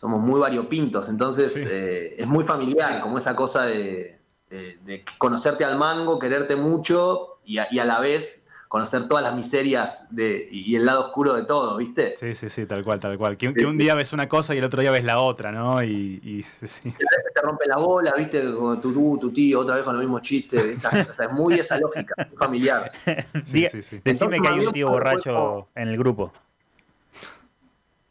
Somos 0.00 0.20
muy 0.20 0.38
variopintos, 0.38 1.08
entonces 1.08 1.52
Sí. 1.54 1.64
eh, 1.68 2.14
es 2.22 2.26
muy 2.26 2.44
familiar, 2.44 3.00
como 3.00 3.18
esa 3.18 3.34
cosa 3.34 3.64
de, 3.66 4.20
de- 4.48 4.78
de 4.84 5.04
conocerte 5.18 5.64
al 5.64 5.76
mango, 5.76 6.20
quererte 6.20 6.54
mucho 6.54 7.38
y 7.44 7.58
a, 7.58 7.66
y 7.70 7.80
a 7.80 7.84
la 7.84 7.98
vez 7.98 8.44
conocer 8.68 9.08
todas 9.08 9.24
las 9.24 9.34
miserias 9.34 10.02
de, 10.10 10.46
y 10.52 10.76
el 10.76 10.84
lado 10.84 11.06
oscuro 11.06 11.34
de 11.34 11.44
todo, 11.44 11.76
¿viste? 11.78 12.14
Sí, 12.18 12.34
sí, 12.34 12.50
sí, 12.50 12.66
tal 12.66 12.84
cual, 12.84 13.00
tal 13.00 13.16
cual. 13.16 13.36
Que, 13.36 13.52
que 13.54 13.64
un 13.64 13.78
día 13.78 13.94
ves 13.94 14.12
una 14.12 14.28
cosa 14.28 14.54
y 14.54 14.58
el 14.58 14.64
otro 14.64 14.80
día 14.82 14.90
ves 14.90 15.04
la 15.04 15.20
otra, 15.20 15.50
¿no? 15.50 15.82
Y, 15.82 16.20
y 16.22 16.42
sí. 16.66 16.92
te 16.92 17.40
rompe 17.42 17.66
la 17.66 17.78
bola, 17.78 18.12
viste, 18.16 18.44
como 18.54 18.78
tu, 18.78 18.92
tu, 18.92 19.18
tu 19.18 19.32
tío, 19.32 19.60
otra 19.60 19.74
vez 19.76 19.84
con 19.84 19.94
los 19.94 20.02
mismos 20.02 20.20
chistes. 20.22 20.62
Esa, 20.64 20.90
o 21.08 21.12
sea, 21.12 21.26
es 21.26 21.32
muy 21.32 21.54
esa 21.54 21.78
lógica, 21.78 22.14
muy 22.28 22.36
familiar. 22.36 22.92
Sí, 23.44 23.62
Diga- 23.62 23.70
sí, 23.70 23.82
sí. 23.82 24.00
Decime 24.04 24.36
Entonces, 24.36 24.40
que 24.42 24.48
hay 24.48 24.66
un 24.66 24.72
tío 24.72 24.90
borracho 24.90 25.68
en 25.74 25.88
el 25.88 25.96
grupo. 25.96 26.32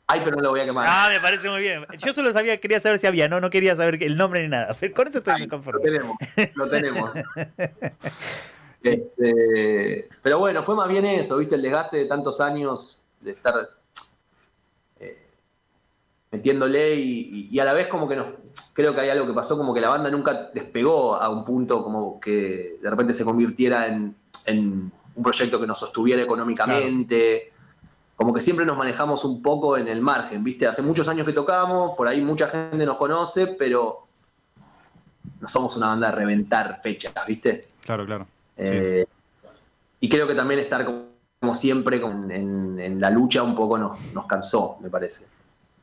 Ay, 0.09 0.21
pero 0.23 0.37
no 0.37 0.41
lo 0.41 0.49
voy 0.51 0.61
a 0.61 0.65
quemar. 0.65 0.85
Ah, 0.89 1.09
me 1.13 1.19
parece 1.19 1.49
muy 1.49 1.59
bien. 1.61 1.85
Yo 1.99 2.13
solo 2.13 2.31
sabía, 2.31 2.57
quería 2.59 2.79
saber 2.79 2.97
si 2.97 3.07
había, 3.07 3.27
no, 3.27 3.41
no 3.41 3.49
quería 3.49 3.75
saber 3.75 4.01
el 4.01 4.15
nombre 4.17 4.41
ni 4.41 4.47
nada. 4.47 4.75
Con 4.95 5.07
eso 5.07 5.17
estoy 5.19 5.33
Ay, 5.33 5.39
muy 5.41 5.47
lo 5.47 5.57
conforme. 5.57 5.81
tenemos, 5.81 6.17
lo 6.55 6.69
tenemos. 6.69 7.11
Este, 8.83 10.07
pero 10.21 10.39
bueno, 10.39 10.63
fue 10.63 10.75
más 10.75 10.87
bien 10.87 11.05
eso, 11.05 11.37
viste, 11.37 11.55
el 11.55 11.61
desgaste 11.61 11.97
de 11.97 12.05
tantos 12.05 12.39
años 12.39 13.01
de 13.21 13.31
estar 13.31 13.55
eh, 14.99 15.27
metiéndole 16.31 16.95
y, 16.95 17.19
y- 17.19 17.47
y 17.51 17.59
a 17.59 17.65
la 17.65 17.73
vez 17.73 17.87
como 17.87 18.07
que 18.07 18.15
nos, 18.15 18.27
creo 18.73 18.93
que 18.93 19.01
hay 19.01 19.09
algo 19.09 19.25
que 19.27 19.33
pasó, 19.33 19.57
como 19.57 19.73
que 19.73 19.81
la 19.81 19.89
banda 19.89 20.09
nunca 20.11 20.49
despegó 20.53 21.15
a 21.15 21.29
un 21.29 21.43
punto 21.43 21.83
como 21.83 22.19
que 22.19 22.77
de 22.81 22.89
repente 22.89 23.13
se 23.13 23.25
convirtiera 23.25 23.87
en, 23.87 24.15
en 24.45 24.91
un 25.15 25.23
proyecto 25.23 25.59
que 25.59 25.67
nos 25.67 25.79
sostuviera 25.79 26.21
económicamente. 26.21 27.51
Como 28.15 28.33
que 28.33 28.41
siempre 28.41 28.65
nos 28.65 28.77
manejamos 28.77 29.23
un 29.25 29.41
poco 29.43 29.77
en 29.77 29.87
el 29.87 30.01
margen, 30.01 30.43
¿viste? 30.43 30.65
Hace 30.65 30.81
muchos 30.81 31.07
años 31.07 31.25
que 31.25 31.33
tocamos, 31.33 31.95
por 31.95 32.07
ahí 32.07 32.19
mucha 32.21 32.47
gente 32.47 32.83
nos 32.85 32.97
conoce, 32.97 33.47
pero 33.59 34.07
no 35.39 35.47
somos 35.47 35.75
una 35.77 35.87
banda 35.87 36.09
de 36.09 36.15
reventar 36.15 36.79
fechas, 36.81 37.13
¿viste? 37.27 37.67
Claro, 37.81 38.05
claro. 38.07 38.27
Eh, 38.57 39.05
y 39.99 40.09
creo 40.09 40.27
que 40.27 40.35
también 40.35 40.59
estar 40.59 40.83
como, 40.85 41.03
como 41.39 41.55
siempre 41.55 42.01
con- 42.01 42.29
en, 42.31 42.79
en 42.79 42.99
la 42.99 43.09
lucha 43.09 43.43
un 43.43 43.55
poco 43.55 43.77
nos, 43.77 43.99
nos 44.13 44.25
cansó, 44.25 44.77
me 44.81 44.89
parece. 44.89 45.25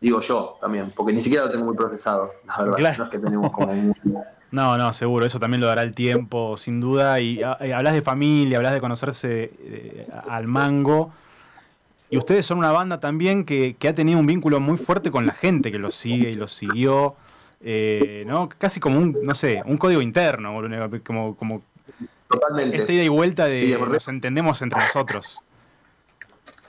Digo 0.01 0.21
yo 0.21 0.57
también, 0.61 0.93
porque 0.95 1.13
ni 1.13 1.21
siquiera 1.21 1.47
lo 1.47 1.51
tengo 1.51 1.65
muy 1.65 1.77
procesado, 1.77 2.33
la 2.47 2.59
verdad. 2.59 2.77
Claro. 2.77 2.99
No 2.99 3.05
es 3.05 3.11
que 3.11 3.19
tenemos 3.19 3.53
como 3.53 3.73
un- 3.73 3.95
No, 4.51 4.79
no, 4.79 4.93
seguro, 4.93 5.27
eso 5.27 5.41
también 5.41 5.61
lo 5.61 5.67
dará 5.67 5.83
el 5.83 5.95
tiempo, 5.97 6.57
sin 6.57 6.81
duda. 6.81 7.19
Y 7.21 7.43
ah, 7.43 7.57
eh, 7.61 7.75
hablas 7.75 7.93
de 7.95 8.03
familia, 8.03 8.59
hablas 8.59 8.73
de 8.75 8.81
conocerse 8.81 9.51
eh, 9.59 10.07
al 10.29 10.47
mango. 10.47 11.11
Y 12.09 12.19
ustedes 12.19 12.47
son 12.47 12.59
una 12.59 12.71
banda 12.71 13.01
también 13.01 13.45
que, 13.45 13.75
que 13.77 13.89
ha 13.89 13.95
tenido 13.97 14.21
un 14.21 14.27
vínculo 14.27 14.61
muy 14.61 14.77
fuerte 14.77 15.11
con 15.11 15.27
la 15.27 15.33
gente 15.33 15.73
que 15.73 15.79
los 15.81 15.97
sigue 15.97 16.31
y 16.31 16.37
los 16.37 16.53
siguió. 16.53 17.17
eh, 17.63 18.23
¿no? 18.29 18.49
Casi 18.49 18.79
como 18.79 18.99
un, 18.99 19.19
no 19.25 19.35
sé, 19.35 19.61
un 19.67 19.77
código 19.77 20.01
interno, 20.01 20.53
como 21.03 21.63
totalmente. 22.35 22.77
Esta 22.79 22.93
ida 22.93 23.03
y 23.05 23.09
vuelta 23.09 23.47
de 23.47 23.59
Sí, 23.61 23.77
nos 23.79 24.09
entendemos 24.09 24.61
entre 24.63 24.79
nosotros. 24.81 25.41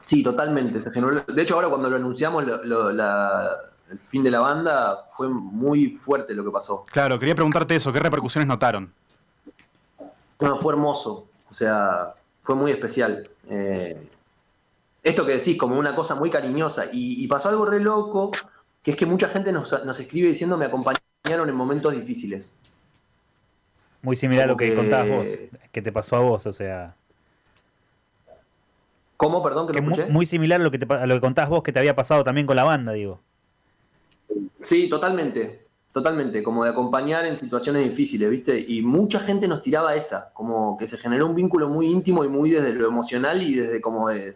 Sí, 0.05 0.22
totalmente. 0.24 0.81
se 0.81 0.91
generó- 0.91 1.22
De 1.22 1.41
hecho, 1.41 1.55
ahora 1.55 1.67
cuando 1.69 1.89
lo 1.89 1.95
anunciamos, 1.95 2.45
lo- 2.45 2.63
lo- 2.63 2.91
la- 2.91 3.50
el 3.91 4.00
fin 4.00 4.24
de 4.24 4.31
la 4.31 4.39
banda, 4.39 5.05
fue 5.13 5.27
muy 5.29 5.89
fuerte 5.91 6.34
lo 6.34 6.43
que 6.43 6.51
pasó. 6.51 6.86
Claro, 6.91 7.17
quería 7.19 7.36
preguntarte 7.36 7.75
eso, 7.75 7.91
¿qué 7.93 8.00
repercusiones 8.00 8.48
notaron? 8.48 8.91
No, 10.39 10.57
fue 10.60 10.74
hermoso. 10.74 11.27
O 11.50 11.53
sea, 11.53 12.13
fue 12.43 12.55
muy 12.55 12.72
especial. 12.72 13.27
Eh, 13.50 14.10
esto 15.03 15.25
que 15.25 15.34
decís, 15.34 15.57
como 15.57 15.77
una 15.77 15.95
cosa 15.95 16.15
muy 16.15 16.29
cariñosa. 16.29 16.86
Y, 16.91 17.24
y 17.24 17.27
pasó 17.27 17.50
algo 17.50 17.65
re 17.65 17.79
loco, 17.79 18.31
que 18.84 18.91
es 18.91 18.98
que 18.98 19.05
mucha 19.05 19.27
gente 19.29 19.51
nos, 19.51 19.86
nos 19.86 20.00
escribe 20.00 20.27
diciendo 20.29 20.57
me 20.57 20.65
acompañaron 20.65 21.50
en 21.50 21.55
momentos 21.55 21.93
difíciles. 21.93 22.57
Muy 24.06 24.16
similar 24.16 24.46
a 24.46 24.48
lo 24.48 24.56
que, 24.58 24.70
que- 24.70 24.76
contabas 24.76 25.10
vos, 25.10 25.28
que 25.72 25.82
te 25.82 25.92
pasó 25.92 26.16
a 26.16 26.20
vos, 26.20 26.46
o 26.46 26.54
sea. 26.54 26.96
¿Cómo? 29.18 29.42
Perdón, 29.44 29.68
que 29.68 29.74
Que 29.74 29.82
no 29.82 29.92
escuché. 29.92 30.10
muy 30.12 30.26
similar 30.26 30.62
a 30.62 30.64
lo 30.64 30.72
que, 30.72 30.78
te, 30.80 30.94
a 30.94 31.06
lo 31.06 31.16
que 31.16 31.22
contabas 31.22 31.50
vos 31.50 31.64
que 31.64 31.72
te 31.72 31.80
había 31.80 31.96
pasado 31.96 32.24
también 32.24 32.46
con 32.46 32.56
la 32.56 32.64
banda, 32.64 32.92
digo. 32.94 33.20
Sí, 34.62 34.88
totalmente. 34.90 35.66
Totalmente, 35.92 36.44
como 36.44 36.66
de 36.66 36.72
acompañar 36.72 37.26
en 37.26 37.38
situaciones 37.38 37.86
difíciles, 37.86 38.30
¿viste? 38.30 38.60
Y 38.68 38.82
mucha 38.82 39.18
gente 39.22 39.48
nos 39.48 39.62
tiraba 39.62 39.96
esa, 39.96 40.30
como 40.34 40.78
que 40.78 40.88
se 40.88 40.98
generó 40.98 41.26
un 41.26 41.36
vínculo 41.36 41.70
muy 41.70 41.88
íntimo 41.90 42.26
y 42.26 42.28
muy 42.28 42.52
desde 42.52 42.74
lo 42.74 42.86
emocional 42.86 43.42
y 43.42 43.56
desde 43.56 43.80
como 43.80 44.10
de 44.10 44.36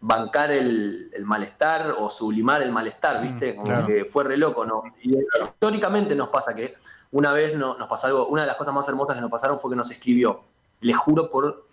bancar 0.00 0.50
el, 0.50 1.10
el 1.12 1.26
malestar 1.26 1.94
o 1.98 2.08
sublimar 2.08 2.62
el 2.62 2.72
malestar, 2.72 3.20
¿viste? 3.22 3.54
Como 3.54 3.66
claro. 3.66 3.86
que 3.86 4.06
fue 4.06 4.24
re 4.24 4.38
loco, 4.38 4.64
¿no? 4.64 4.84
Y 5.02 5.14
históricamente 5.44 6.14
nos 6.16 6.30
pasa 6.30 6.54
que 6.54 6.74
una 7.14 7.32
vez 7.32 7.56
no- 7.56 7.76
nos 7.78 7.88
pasó 7.88 8.08
algo, 8.08 8.26
una 8.26 8.42
de 8.42 8.48
las 8.48 8.56
cosas 8.56 8.74
más 8.74 8.88
hermosas 8.88 9.14
que 9.14 9.20
nos 9.22 9.30
pasaron 9.30 9.60
fue 9.60 9.70
que 9.70 9.76
nos 9.76 9.88
escribió, 9.90 10.42
le 10.80 10.92
juro 10.94 11.30
por, 11.30 11.66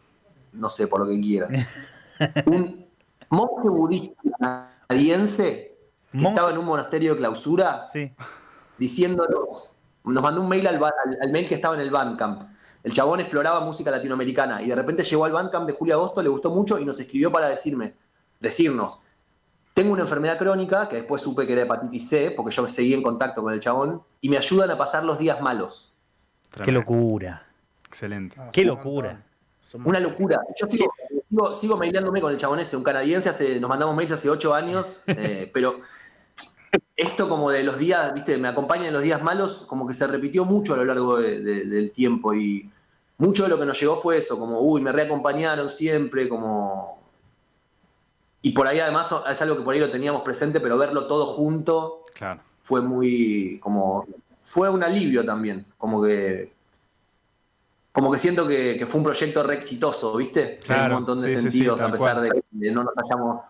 no 0.54 0.70
sé, 0.70 0.86
por 0.88 1.00
lo 1.02 1.08
que 1.08 1.20
quiera, 1.20 1.48
un 2.46 2.86
monje 3.30 3.68
budista 3.70 4.22
canadiense 4.88 5.78
que 6.12 6.18
Mon- 6.18 6.28
estaba 6.34 6.52
en 6.52 6.58
un 6.60 6.66
monasterio 6.66 7.14
de 7.14 7.18
clausura 7.18 7.82
Sí. 7.84 8.12
diciéndonos, 8.78 9.72
nos 10.04 10.24
mandó 10.24 10.42
un 10.42 10.50
mail 10.50 10.68
al, 10.68 10.76
al- 10.76 11.18
al 11.22 11.32
mail 11.32 11.48
que 11.48 11.56
estaba 11.56 11.76
en 11.76 11.82
el 11.82 11.90
Bandcamp. 11.92 12.50
El 12.84 12.94
chabón 12.94 13.20
exploraba 13.20 13.60
música 13.62 13.92
latinoamericana 13.92 14.62
y 14.62 14.68
de 14.70 14.76
repente 14.76 15.04
llegó 15.04 15.26
al 15.26 15.32
Bandcamp 15.32 15.68
de 15.68 15.74
julio 15.74 15.96
agosto, 15.96 16.22
le 16.22 16.30
gustó 16.30 16.50
mucho 16.50 16.80
y 16.80 16.86
nos 16.86 17.00
escribió 17.00 17.32
para 17.32 17.48
decirme, 17.48 17.94
decirnos, 18.40 19.00
tengo 19.82 19.94
una 19.94 20.04
enfermedad 20.04 20.38
crónica 20.38 20.88
que 20.88 20.98
después 20.98 21.22
supe 21.24 21.48
que 21.48 21.54
era 21.54 21.64
hepatitis 21.64 22.08
C, 22.08 22.32
porque 22.38 22.56
yo 22.56 22.68
seguí 22.70 22.94
en 22.94 23.02
contacto 23.02 23.42
con 23.42 23.52
el 23.52 23.60
chabón, 23.60 24.04
y 24.22 24.30
me 24.30 24.38
ayudan 24.38 24.70
a 24.70 24.78
pasar 24.78 25.04
los 25.04 25.18
días 25.18 25.42
malos. 25.42 25.92
Qué 26.64 26.72
locura. 26.72 27.48
Excelente. 27.88 28.36
Ah, 28.40 28.50
Qué 28.54 28.64
locura. 28.64 29.24
Una 29.84 30.00
locura. 30.00 30.40
Yo 30.60 30.68
sigo, 30.68 30.94
sigo, 31.30 31.54
sigo 31.56 31.78
maileándome 31.78 32.22
con 32.22 32.32
el 32.32 32.38
chabón 32.38 32.60
ese, 32.60 32.78
un 32.78 32.84
canadiense, 32.84 33.30
hace, 33.30 33.60
nos 33.60 33.70
mandamos 33.70 33.96
mails 33.96 34.12
hace 34.12 34.30
ocho 34.30 34.54
años, 34.54 35.04
eh, 35.08 35.50
pero 35.54 35.80
esto 36.96 37.28
como 37.28 37.50
de 37.50 37.64
los 37.64 37.80
días, 37.80 38.14
viste, 38.14 38.38
me 38.38 38.50
acompaña 38.50 38.88
en 38.88 38.94
los 38.94 39.02
días 39.02 39.24
malos, 39.24 39.66
como 39.68 39.88
que 39.88 39.94
se 39.96 40.06
repitió 40.06 40.46
mucho 40.46 40.76
a 40.76 40.78
lo 40.78 40.86
largo 40.86 41.18
de- 41.18 41.42
de- 41.42 41.66
del 41.66 41.92
tiempo 41.92 42.34
y 42.36 42.70
mucho 43.18 43.44
de 43.44 43.50
lo 43.50 43.58
que 43.58 43.66
nos 43.66 43.80
llegó 43.80 43.98
fue 43.98 44.18
eso, 44.18 44.38
como, 44.38 44.60
uy, 44.60 44.80
me 44.82 44.92
reacompañaron 44.92 45.70
siempre, 45.72 46.30
como... 46.30 47.01
Y 48.42 48.52
por 48.52 48.68
ahí 48.68 48.80
además 48.80 49.14
es 49.30 49.42
algo 49.42 49.58
que 49.58 49.64
por 49.64 49.74
ahí 49.74 49.80
lo 49.80 49.92
teníamos 49.92 50.22
presente, 50.24 50.60
pero 50.60 50.78
verlo 50.78 51.08
todo 51.08 51.28
junto 51.28 52.04
Claro. 52.14 52.42
fue 52.62 52.82
muy, 52.82 53.60
como, 53.62 54.06
fue 54.42 54.70
un 54.70 54.84
alivio 54.84 55.26
también, 55.26 55.66
como 55.78 56.02
que... 56.04 56.52
Como 57.92 58.10
que 58.10 58.18
siento 58.20 58.48
que, 58.48 58.78
que 58.78 58.86
fue 58.86 59.00
un 59.00 59.04
proyecto 59.04 59.44
re 59.44 59.56
exitoso, 59.56 60.16
¿viste? 60.16 60.60
en 60.66 60.82
un 60.86 60.92
montón 60.92 61.22
de 61.22 61.28
sí, 61.28 61.36
sí, 61.36 61.42
sí, 61.42 61.52
sentidos, 61.52 61.82
a 61.82 61.92
pesar 61.92 62.16
cual. 62.16 62.30
de 62.30 62.42
que 62.62 62.72
no 62.72 62.86
nos 62.86 62.94
hayamos 62.98 63.42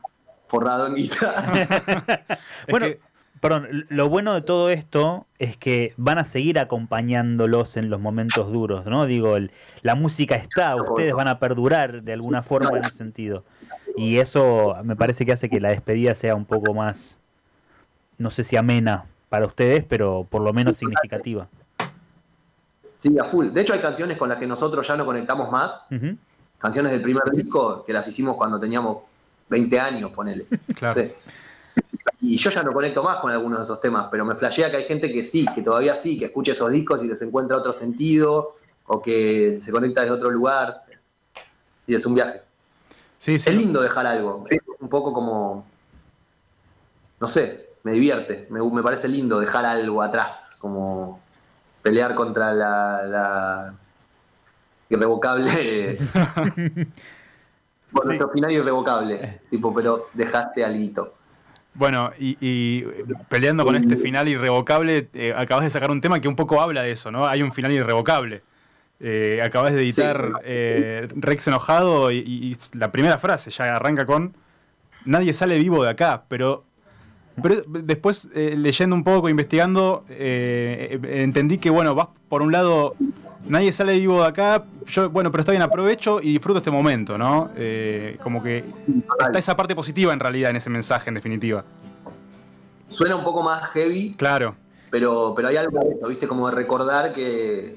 forrado 0.47 0.87
en 0.87 0.95
guita. 0.95 1.45
Es 2.67 2.67
Bueno, 2.69 2.87
que- 2.87 2.99
perdón, 3.39 3.85
lo 3.89 4.09
bueno 4.09 4.33
de 4.33 4.41
todo 4.41 4.71
esto 4.71 5.27
es 5.37 5.57
que 5.57 5.93
van 5.97 6.17
a 6.17 6.25
seguir 6.25 6.57
acompañándolos 6.57 7.77
en 7.77 7.89
los 7.91 8.01
momentos 8.01 8.51
duros, 8.51 8.85
¿no? 8.87 9.05
Digo, 9.05 9.37
el- 9.37 9.51
la 9.83 9.93
música 9.93 10.35
está, 10.35 10.75
ustedes 10.75 11.13
van 11.13 11.27
a 11.27 11.37
perdurar 11.39 12.01
de 12.01 12.13
alguna 12.13 12.41
forma 12.41 12.77
en 12.79 12.85
ese 12.85 12.97
sentido. 12.97 13.45
Y 14.01 14.17
eso 14.17 14.75
me 14.83 14.95
parece 14.95 15.27
que 15.27 15.31
hace 15.31 15.47
que 15.47 15.59
la 15.59 15.69
despedida 15.69 16.15
sea 16.15 16.33
un 16.33 16.45
poco 16.45 16.73
más, 16.73 17.19
no 18.17 18.31
sé 18.31 18.43
si 18.43 18.57
amena 18.57 19.05
para 19.29 19.45
ustedes, 19.45 19.83
pero 19.83 20.25
por 20.27 20.41
lo 20.41 20.51
menos 20.53 20.77
significativa. 20.77 21.47
Sí, 22.97 23.15
a 23.19 23.25
full. 23.25 23.49
De 23.49 23.61
hecho, 23.61 23.73
hay 23.73 23.79
canciones 23.79 24.17
con 24.17 24.27
las 24.27 24.39
que 24.39 24.47
nosotros 24.47 24.87
ya 24.87 24.97
no 24.97 25.05
conectamos 25.05 25.51
más. 25.51 25.85
Canciones 26.57 26.91
del 26.93 27.03
primer 27.03 27.25
disco 27.31 27.85
que 27.85 27.93
las 27.93 28.07
hicimos 28.07 28.37
cuando 28.37 28.59
teníamos 28.59 29.03
20 29.49 29.79
años, 29.79 30.09
ponele. 30.09 30.47
Claro. 30.75 30.99
Sí. 30.99 31.13
Y 32.21 32.37
yo 32.37 32.49
ya 32.49 32.63
no 32.63 32.73
conecto 32.73 33.03
más 33.03 33.17
con 33.17 33.31
algunos 33.31 33.59
de 33.59 33.63
esos 33.65 33.79
temas, 33.81 34.07
pero 34.09 34.25
me 34.25 34.33
flashea 34.33 34.71
que 34.71 34.77
hay 34.77 34.85
gente 34.85 35.13
que 35.13 35.23
sí, 35.23 35.45
que 35.53 35.61
todavía 35.61 35.95
sí, 35.95 36.17
que 36.17 36.25
escucha 36.25 36.53
esos 36.53 36.71
discos 36.71 37.03
y 37.03 37.07
les 37.07 37.21
encuentra 37.21 37.55
otro 37.55 37.71
sentido, 37.71 38.55
o 38.87 38.99
que 38.99 39.59
se 39.61 39.71
conecta 39.71 40.01
desde 40.01 40.15
otro 40.15 40.31
lugar. 40.31 40.85
Y 41.85 41.93
es 41.93 42.03
un 42.07 42.15
viaje. 42.15 42.41
Sí, 43.21 43.37
sí. 43.37 43.49
Es 43.49 43.55
lindo 43.55 43.81
dejar 43.81 44.05
algo. 44.07 44.45
Un 44.79 44.89
poco 44.89 45.13
como. 45.13 45.65
No 47.19 47.27
sé, 47.27 47.69
me 47.83 47.91
divierte. 47.93 48.47
Me, 48.49 48.61
me 48.63 48.81
parece 48.81 49.07
lindo 49.07 49.39
dejar 49.39 49.63
algo 49.65 50.01
atrás. 50.01 50.55
Como 50.59 51.21
pelear 51.83 52.15
contra 52.15 52.51
la. 52.53 53.03
la 53.03 53.73
irrevocable. 54.89 55.97
Bueno, 57.93 58.03
Sí. 58.11 58.17
nuestro 58.17 58.29
final 58.31 58.51
irrevocable. 58.53 59.41
Tipo, 59.49 59.73
pero 59.73 60.07
dejaste 60.13 60.63
algo. 60.63 61.13
Bueno, 61.73 62.11
y, 62.17 62.37
y 62.39 62.85
peleando 63.27 63.65
con 63.65 63.75
este 63.75 63.97
final 63.97 64.29
irrevocable, 64.29 65.09
eh, 65.13 65.33
acabas 65.35 65.65
de 65.65 65.71
sacar 65.71 65.91
un 65.91 65.99
tema 65.99 66.21
que 66.21 66.29
un 66.29 66.37
poco 66.37 66.61
habla 66.61 66.83
de 66.83 66.91
eso, 66.93 67.11
¿no? 67.11 67.27
Hay 67.27 67.41
un 67.41 67.51
final 67.51 67.73
irrevocable. 67.73 68.43
Eh, 69.03 69.41
acabas 69.43 69.73
de 69.73 69.81
editar 69.81 70.27
Sí. 70.27 70.33
eh, 70.43 71.07
Rex 71.15 71.47
enojado 71.47 72.11
y, 72.11 72.17
y 72.19 72.55
la 72.77 72.91
primera 72.91 73.17
frase 73.17 73.49
ya 73.49 73.75
arranca 73.75 74.05
con 74.05 74.35
nadie 75.05 75.33
sale 75.33 75.57
vivo 75.57 75.83
de 75.83 75.89
acá, 75.89 76.23
pero, 76.27 76.63
pero 77.41 77.63
después 77.67 78.27
eh, 78.35 78.53
leyendo 78.55 78.95
un 78.95 79.03
poco, 79.03 79.27
investigando, 79.27 80.05
eh, 80.09 80.99
entendí 81.03 81.57
que 81.57 81.71
bueno, 81.71 81.95
vas 81.95 82.09
por 82.29 82.43
un 82.43 82.51
lado, 82.51 82.95
nadie 83.47 83.73
sale 83.73 83.97
vivo 83.97 84.21
de 84.21 84.27
acá, 84.27 84.65
yo, 84.85 85.09
bueno, 85.09 85.31
pero 85.31 85.41
está 85.41 85.51
bien, 85.51 85.63
aprovecho 85.63 86.19
y 86.21 86.33
disfruto 86.33 86.59
este 86.59 86.69
momento, 86.69 87.17
¿no? 87.17 87.49
Como 88.21 88.43
que 88.43 88.63
está 89.25 89.39
esa 89.39 89.57
parte 89.57 89.73
positiva 89.75 90.13
en 90.13 90.19
realidad 90.19 90.51
en 90.51 90.57
ese 90.57 90.69
mensaje, 90.69 91.09
en 91.09 91.15
definitiva. 91.15 91.63
Suena 92.87 93.15
un 93.15 93.23
poco 93.23 93.41
más 93.41 93.63
heavy, 93.69 94.13
Claro. 94.15 94.55
pero, 94.91 95.33
pero 95.35 95.47
hay 95.47 95.55
algo 95.57 95.79
de 95.79 95.95
eso, 95.95 96.07
¿viste? 96.07 96.27
Como 96.27 96.47
de 96.49 96.55
recordar 96.55 97.13
que. 97.13 97.75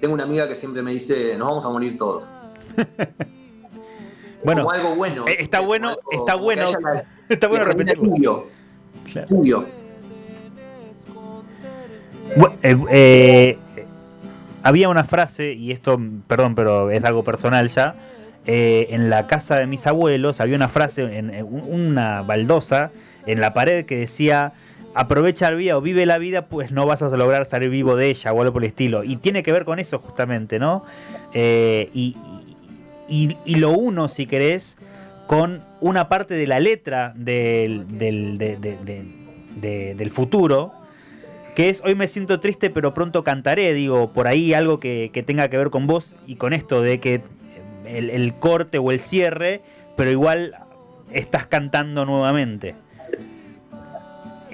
Tengo 0.00 0.14
una 0.14 0.24
amiga 0.24 0.46
que 0.48 0.54
siempre 0.56 0.82
me 0.82 0.92
dice: 0.92 1.36
Nos 1.36 1.48
vamos 1.48 1.64
a 1.64 1.68
morir 1.70 1.96
todos. 1.98 2.24
Bueno, 4.44 4.62
como 4.62 4.70
algo 4.70 4.94
bueno. 4.94 5.24
eh, 5.26 5.36
está 5.40 5.58
bueno, 5.58 5.88
algo- 5.88 6.00
está 6.12 6.34
bueno, 6.36 6.62
está 7.28 7.48
bueno 7.48 7.64
que 7.64 7.70
termine 7.74 7.94
repetirlo. 7.94 8.14
tibio, 8.14 8.46
Claro. 9.12 9.66
eh, 12.62 12.76
eh, 12.90 13.58
había 14.62 14.88
una 14.88 15.02
frase, 15.04 15.52
y 15.52 15.72
esto, 15.72 15.98
perdón, 16.28 16.54
pero 16.54 16.90
es 16.90 17.04
algo 17.04 17.24
personal 17.24 17.68
ya. 17.70 17.94
eh, 18.46 18.86
en 18.90 19.10
la 19.10 19.26
casa 19.26 19.56
de 19.58 19.66
mis 19.66 19.84
abuelos 19.88 20.40
había 20.40 20.54
una 20.54 20.68
frase, 20.68 21.02
en, 21.18 21.30
en 21.34 21.44
una 21.46 22.22
baldosa 22.22 22.92
en 23.26 23.40
la 23.40 23.52
pared 23.52 23.84
que 23.84 23.96
decía: 23.96 24.52
Aprovecha 24.98 25.50
la 25.50 25.56
vida 25.56 25.76
o 25.76 25.82
vive 25.82 26.06
la 26.06 26.16
vida, 26.16 26.46
pues 26.46 26.72
no 26.72 26.86
vas 26.86 27.02
a 27.02 27.08
lograr 27.16 27.44
salir 27.44 27.68
vivo 27.68 27.96
de 27.96 28.08
ella 28.08 28.32
o 28.32 28.40
algo 28.40 28.54
por 28.54 28.62
el 28.62 28.68
estilo. 28.68 29.04
Y 29.04 29.16
tiene 29.16 29.42
que 29.42 29.52
ver 29.52 29.66
con 29.66 29.78
eso, 29.78 29.98
justamente, 29.98 30.58
¿no? 30.58 30.84
Eh, 31.34 31.90
y, 31.92 32.16
y- 33.06 33.36
y 33.44 33.54
lo 33.56 33.72
uno, 33.72 34.08
si 34.08 34.26
querés, 34.26 34.78
con 35.26 35.62
una 35.82 36.08
parte 36.08 36.34
de 36.34 36.46
la 36.46 36.60
letra 36.60 37.12
del, 37.14 37.98
del, 37.98 38.38
de- 38.38 38.56
de- 38.56 38.78
de- 38.84 39.04
de- 39.60 39.94
del 39.94 40.10
futuro 40.10 40.72
que 41.54 41.68
es 41.70 41.82
hoy 41.84 41.94
me 41.94 42.06
siento 42.06 42.38
triste 42.38 42.68
pero 42.70 42.92
pronto 42.92 43.24
cantaré, 43.24 43.72
digo, 43.72 44.12
por 44.12 44.26
ahí 44.28 44.52
algo 44.54 44.78
que, 44.78 45.10
que 45.12 45.22
tenga 45.22 45.48
que 45.48 45.56
ver 45.56 45.70
con 45.70 45.86
vos 45.86 46.14
y 46.26 46.36
con 46.36 46.52
esto 46.52 46.82
de 46.82 47.00
que 47.00 47.22
el 47.86 48.34
corte 48.34 48.78
o 48.78 48.90
el 48.92 49.00
cierre, 49.00 49.62
pero 49.96 50.10
igual 50.10 50.54
estás 51.12 51.46
cantando 51.46 52.04
nuevamente. 52.04 52.74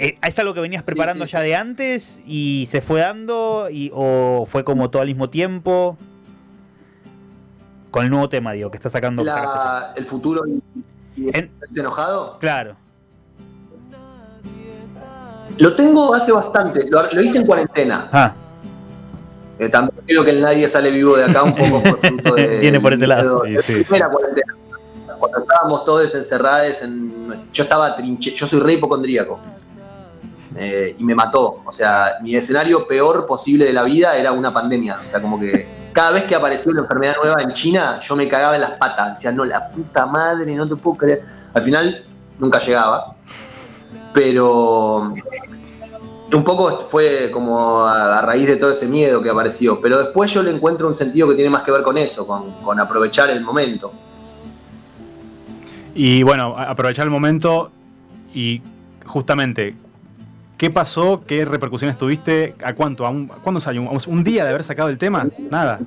Eh, 0.04 0.18
¿Es 0.26 0.37
algo 0.40 0.52
que 0.52 0.59
venías 0.61 0.82
preparando 0.82 1.26
sí, 1.26 1.32
ya 1.32 1.40
de 1.40 1.54
antes 1.54 2.21
y 2.26 2.66
se 2.68 2.80
fue 2.80 2.99
dando 3.00 3.68
y, 3.71 3.88
o 3.94 4.44
fue 4.50 4.64
como 4.64 4.90
todo 4.90 5.00
al 5.02 5.06
mismo 5.09 5.30
tiempo? 5.30 5.97
Con 7.92 8.04
el 8.04 8.11
nuevo 8.11 8.28
tema, 8.28 8.52
digo, 8.52 8.68
que 8.71 8.78
está 8.78 8.90
sacando. 8.90 9.23
La- 9.23 9.92
el 9.94 10.04
futuro 10.04 10.42
y, 10.47 10.61
y 11.16 11.28
En- 11.38 11.52
¿Estás 11.62 11.76
enojado. 11.76 12.38
Claro. 12.40 12.75
Lo 15.59 15.76
tengo 15.76 16.14
hace 16.14 16.32
bastante. 16.32 16.88
Lo, 16.90 17.02
lo 17.12 17.23
hice 17.23 17.38
en 17.38 17.47
cuarentena. 17.47 18.09
Ah, 18.12 18.32
Eh, 19.59 19.68
también 19.68 20.02
creo 20.06 20.25
que 20.25 20.32
nadie 20.32 20.66
sale 20.66 20.90
vivo 20.90 21.16
de 21.16 21.25
acá 21.26 21.42
un 21.44 21.54
poco 21.54 21.80
por 21.82 21.99
fruto 22.00 22.35
de. 22.35 22.59
Tiene 22.59 22.80
por 22.80 22.92
ese 22.94 23.06
lado. 23.06 23.42
Sí, 23.44 23.56
sí, 23.62 23.85
primera 23.85 24.09
cuarentena. 24.11 24.54
Cuando 25.18 25.38
estábamos 25.38 25.85
todos 25.85 26.12
encerrados 26.14 26.82
en. 26.82 27.47
Yo 27.52 27.62
estaba 27.62 27.94
trinche. 27.94 28.32
Yo 28.35 28.47
soy 28.49 28.59
re 28.59 28.73
hipocondríaco. 28.73 29.38
Eh, 30.56 30.97
y 30.99 31.04
me 31.04 31.14
mató. 31.14 31.62
O 31.64 31.73
sea, 31.73 32.18
mi 32.23 32.35
escenario 32.37 32.87
peor 32.87 33.26
posible 33.26 33.64
de 33.64 33.73
la 33.73 33.82
vida 33.82 34.16
era 34.16 34.32
una 34.32 34.52
pandemia. 34.52 34.99
O 35.04 35.09
sea, 35.09 35.21
como 35.21 35.38
que 35.38 35.66
cada 35.92 36.12
vez 36.12 36.25
que 36.25 36.35
aparecía 36.35 36.73
una 36.73 36.82
enfermedad 36.82 37.16
nueva 37.23 37.42
en 37.42 37.52
China, 37.52 38.00
yo 38.02 38.16
me 38.16 38.28
cagaba 38.28 38.54
en 38.54 38.62
las 38.62 38.76
patas. 38.76 39.14
Decía, 39.14 39.32
no, 39.32 39.44
la 39.44 39.68
puta 39.68 40.06
madre, 40.06 40.54
no 40.54 40.68
te 40.68 40.76
puedo 40.76 40.97
creer. 40.97 41.25
Al 41.54 41.62
final, 41.62 42.04
nunca 42.38 42.59
llegaba. 42.59 43.16
Pero 44.12 45.14
un 46.37 46.44
poco 46.44 46.78
fue 46.78 47.30
como 47.30 47.85
a, 47.85 48.21
raíz 48.23 48.47
de 48.47 48.56
todo 48.56 48.73
ese 48.73 48.87
miedo 48.87 49.23
que 49.23 49.30
apareció. 49.30 49.80
Pero 49.80 49.99
después 49.99 50.30
yo 50.32 50.42
le 50.42 50.50
encuentro 50.50 50.88
un 50.88 50.94
sentido 50.94 51.28
que 51.28 51.35
tiene 51.35 51.50
más 51.50 51.62
que 51.62 51.71
ver 51.71 51.82
con 51.82 51.99
eso, 51.99 52.26
con, 52.26 52.80
aprovechar 52.80 53.30
el 53.30 53.42
momento. 53.42 53.92
Y 55.94 56.23
bueno, 56.23 56.56
aprovechar 56.56 57.04
el 57.04 57.11
momento 57.11 57.71
y 58.35 58.62
justamente, 59.04 59.75
¿qué 60.62 60.71
pasó? 60.71 61.25
¿Qué 61.26 61.45
repercusiones 61.45 61.99
tuviste? 61.99 62.54
¿A 62.64 62.73
cuánto? 62.73 63.04
¿A 63.04 63.11
un, 63.11 63.26
¿Cuándo 63.26 63.59
salió? 63.59 63.83
¿Un, 63.83 63.99
un 64.07 64.23
día 64.23 64.45
de 64.45 64.50
haber 64.50 64.62
sacado 64.62 64.90
el 64.90 64.97
tema? 64.97 65.26
Nada. 65.50 65.81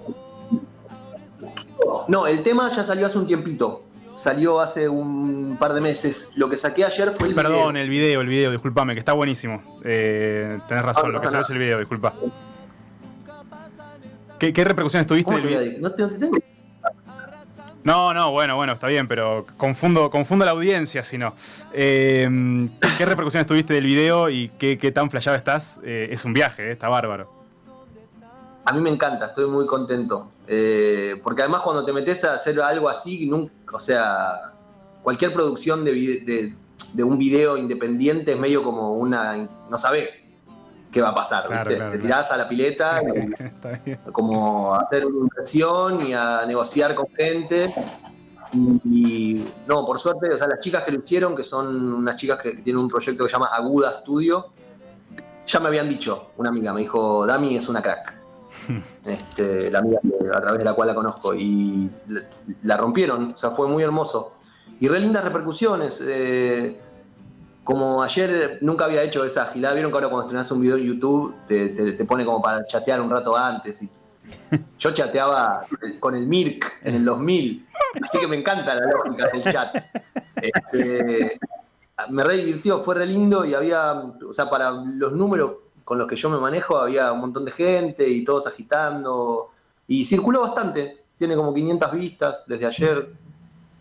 No, 2.09 2.27
el 2.27 2.43
tema 2.43 2.67
ya 2.67 2.83
salió 2.83 3.05
hace 3.05 3.17
un 3.17 3.25
tiempito. 3.25 3.83
Salió 4.17 4.59
hace 4.59 4.89
un 4.89 5.55
par 5.57 5.73
de 5.73 5.79
meses. 5.79 6.33
Lo 6.35 6.49
que 6.49 6.57
saqué 6.57 6.83
ayer 6.83 7.11
fue 7.11 7.29
el 7.29 7.35
Perdón, 7.35 7.53
video. 7.73 7.83
el 7.83 7.89
video, 7.89 8.19
el 8.21 8.27
video, 8.27 8.51
discúlpame, 8.51 8.93
que 8.95 8.99
está 8.99 9.13
buenísimo. 9.13 9.79
Eh, 9.85 10.59
tenés 10.67 10.83
razón, 10.83 11.05
Ah, 11.07 11.13
lo 11.13 11.21
que 11.21 11.27
salió 11.27 11.39
no. 11.39 11.45
es 11.45 11.49
el 11.51 11.57
video, 11.57 11.79
disculpa. 11.79 12.13
¿Qué, 14.37 14.51
qué 14.51 14.65
repercusiones 14.65 15.07
tuviste 15.07 15.23
¿Cómo 15.31 15.37
del 15.37 15.57
te 15.57 15.69
video? 15.69 15.95
te, 15.95 16.54
No, 17.85 18.15
no, 18.15 18.31
bueno, 18.31 18.55
bueno, 18.55 18.73
está 18.73 18.87
bien, 18.87 19.07
pero 19.07 19.45
confundo, 19.57 20.09
confundo 20.09 20.43
la 20.43 20.51
audiencia 20.51 21.03
si 21.03 21.19
no. 21.19 21.35
Eh, 21.71 22.67
¿Qué 22.97 23.05
repercusiones 23.05 23.45
tuviste 23.45 23.75
del 23.75 23.85
video 23.85 24.27
y 24.29 24.49
qué, 24.57 24.77
qué 24.79 24.91
tan 24.91 25.11
flasheado 25.11 25.37
estás? 25.37 25.79
Eh, 25.83 26.09
es 26.11 26.25
un 26.25 26.33
viaje, 26.33 26.63
eh, 26.67 26.71
está 26.71 26.89
bárbaro. 26.89 27.31
A 28.65 28.73
mí 28.73 28.81
me 28.81 28.89
encanta, 28.89 29.27
estoy 29.27 29.47
muy 29.47 29.67
contento. 29.67 30.31
Eh, 30.47 31.21
porque 31.23 31.43
además 31.43 31.61
cuando 31.61 31.85
te 31.85 31.93
metes 31.93 32.23
a 32.23 32.33
hacer 32.33 32.59
algo 32.59 32.89
así, 32.89 33.27
nunca, 33.27 33.53
o 33.71 33.79
sea, 33.79 34.51
cualquier 35.03 35.31
producción 35.31 35.85
de, 35.85 35.91
de- 35.93 36.55
de 36.93 37.03
un 37.03 37.19
video 37.19 37.55
independiente 37.57 38.31
es 38.33 38.39
medio 38.39 38.63
como 38.63 38.93
una... 38.95 39.47
No 39.69 39.77
sabés 39.77 40.09
qué 40.95 41.01
va 41.01 41.09
a 41.09 41.15
pasar, 41.15 41.45
Claro, 41.47 41.69
¿viste? 41.69 41.75
claro, 41.75 41.91
te 41.91 41.97
claro. 41.99 42.01
tirás 42.21 42.31
a 42.31 42.37
la 42.37 42.47
pileta 42.47 43.01
y 43.85 43.95
como 44.13 44.73
a 44.73 44.79
hacer 44.79 45.05
una 45.05 45.27
inversión 45.27 46.07
y 46.07 46.13
a 46.13 46.45
negociar 46.47 46.95
con 46.95 47.07
gente. 47.09 47.69
Y, 48.53 48.79
y, 48.85 49.53
no, 49.67 49.85
por 49.85 49.99
suerte, 49.99 50.33
o 50.33 50.37
sea, 50.37 50.47
las 50.47 50.59
chicas 50.61 50.83
que 50.83 50.91
lo 50.93 50.99
hicieron, 50.99 51.35
que 51.35 51.43
son 51.43 51.93
unas 51.95 52.15
chicas 52.15 52.39
que 52.41 52.51
tienen 52.61 52.81
un 52.81 52.87
proyecto 52.87 53.25
que 53.25 53.29
se 53.29 53.33
llama 53.33 53.47
Aguda 53.51 53.91
Studio, 53.91 54.45
ya 55.45 55.59
me 55.59 55.67
habían 55.67 55.89
dicho, 55.89 56.31
una 56.37 56.47
amiga 56.49 56.71
me 56.71 56.79
dijo, 56.81 57.25
Dami 57.25 57.57
es 57.57 57.67
una 57.67 57.81
crack. 57.81 58.15
Este, 59.05 59.69
la 59.69 59.79
amiga 59.79 59.99
a 60.33 60.41
través 60.41 60.59
de 60.59 60.65
la 60.65 60.73
cual 60.73 60.87
la 60.87 60.95
conozco. 60.95 61.35
Y 61.35 61.89
la, 62.07 62.21
la 62.63 62.77
rompieron, 62.77 63.33
o 63.33 63.37
sea, 63.37 63.51
fue 63.51 63.67
muy 63.67 63.83
hermoso. 63.83 64.33
Y 64.79 64.87
re 64.87 64.99
lindas 65.01 65.23
repercusiones. 65.25 66.01
eh, 66.07 66.79
como 67.65 68.01
ayer 68.01 68.59
nunca 68.61 68.85
había 68.85 69.01
hecho 69.03 69.25
esa 69.25 69.43
agilidad, 69.43 69.73
vieron 69.73 69.91
que 69.91 69.95
ahora 69.97 70.07
cuando 70.07 70.27
estrenas 70.27 70.49
un 70.51 70.61
video 70.61 70.77
en 70.77 70.83
YouTube 70.85 71.35
te, 71.47 71.69
te- 71.69 71.91
te 71.93 72.05
pone 72.05 72.23
como 72.23 72.41
para 72.41 72.65
chatear 72.65 73.01
un 73.01 73.09
rato 73.09 73.35
antes. 73.35 73.81
Y 73.81 73.89
yo 74.79 74.91
chateaba 74.91 75.65
con 75.99 76.15
el 76.15 76.25
Mirk 76.27 76.73
en 76.83 76.95
el 76.95 77.03
2000, 77.05 77.67
así 78.01 78.19
que 78.19 78.27
me 78.27 78.37
encanta 78.37 78.73
la 78.75 78.85
lógica 78.85 79.27
del 79.33 79.43
chat. 79.51 79.75
Este, 80.41 81.39
me 82.09 82.23
re 82.23 82.37
divirtió, 82.37 82.79
fue 82.81 82.95
re 82.95 83.05
lindo 83.05 83.43
y 83.45 83.53
había, 83.53 83.93
o 83.93 84.31
sea, 84.33 84.49
para 84.49 84.71
los 84.71 85.13
números 85.13 85.53
con 85.83 85.97
los 85.97 86.07
que 86.07 86.15
yo 86.15 86.29
me 86.29 86.37
manejo 86.37 86.77
había 86.77 87.11
un 87.11 87.19
montón 87.19 87.45
de 87.45 87.51
gente 87.51 88.07
y 88.07 88.23
todos 88.23 88.47
agitando 88.47 89.49
y 89.87 90.03
circuló 90.05 90.41
bastante, 90.41 91.03
tiene 91.17 91.35
como 91.35 91.53
500 91.53 91.91
vistas 91.93 92.43
desde 92.47 92.65
ayer. 92.65 93.09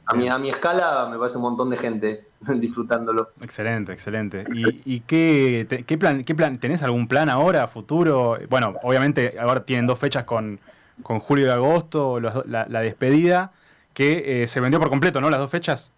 A 0.07 0.15
mi, 0.15 0.29
a 0.29 0.39
mi 0.39 0.51
escala 0.51 1.09
me 1.11 1.19
parece 1.19 1.37
un 1.39 1.43
montón 1.45 1.71
de 1.71 1.77
gente 1.79 2.27
disfrutándolo. 2.57 3.31
Excelente, 3.41 3.93
excelente. 3.93 4.45
¿Y, 4.53 4.83
y 4.85 5.01
qué, 5.01 5.67
te- 5.69 5.85
qué 5.85 5.97
plan, 5.99 6.25
qué 6.25 6.35
plan? 6.35 6.59
¿Tenés 6.59 6.83
algún 6.83 7.09
plan 7.09 7.29
ahora, 7.31 7.67
futuro? 7.69 8.39
Bueno, 8.51 8.75
obviamente 8.83 9.37
ahora 9.41 9.65
tienen 9.65 9.87
dos 9.87 9.99
fechas 9.99 10.25
con, 10.25 10.61
con 11.03 11.21
julio 11.21 11.47
y 11.47 11.51
agosto, 11.51 12.21
los 12.21 12.35
do- 12.35 12.45
la, 12.47 12.67
la 12.69 12.81
despedida, 12.81 13.53
que 13.95 14.43
eh, 14.43 14.47
se 14.49 14.61
vendió 14.61 14.79
por 14.79 14.91
completo, 14.91 15.21
¿no? 15.21 15.31
Las 15.31 15.41
dos 15.41 15.51
fechas. 15.51 15.91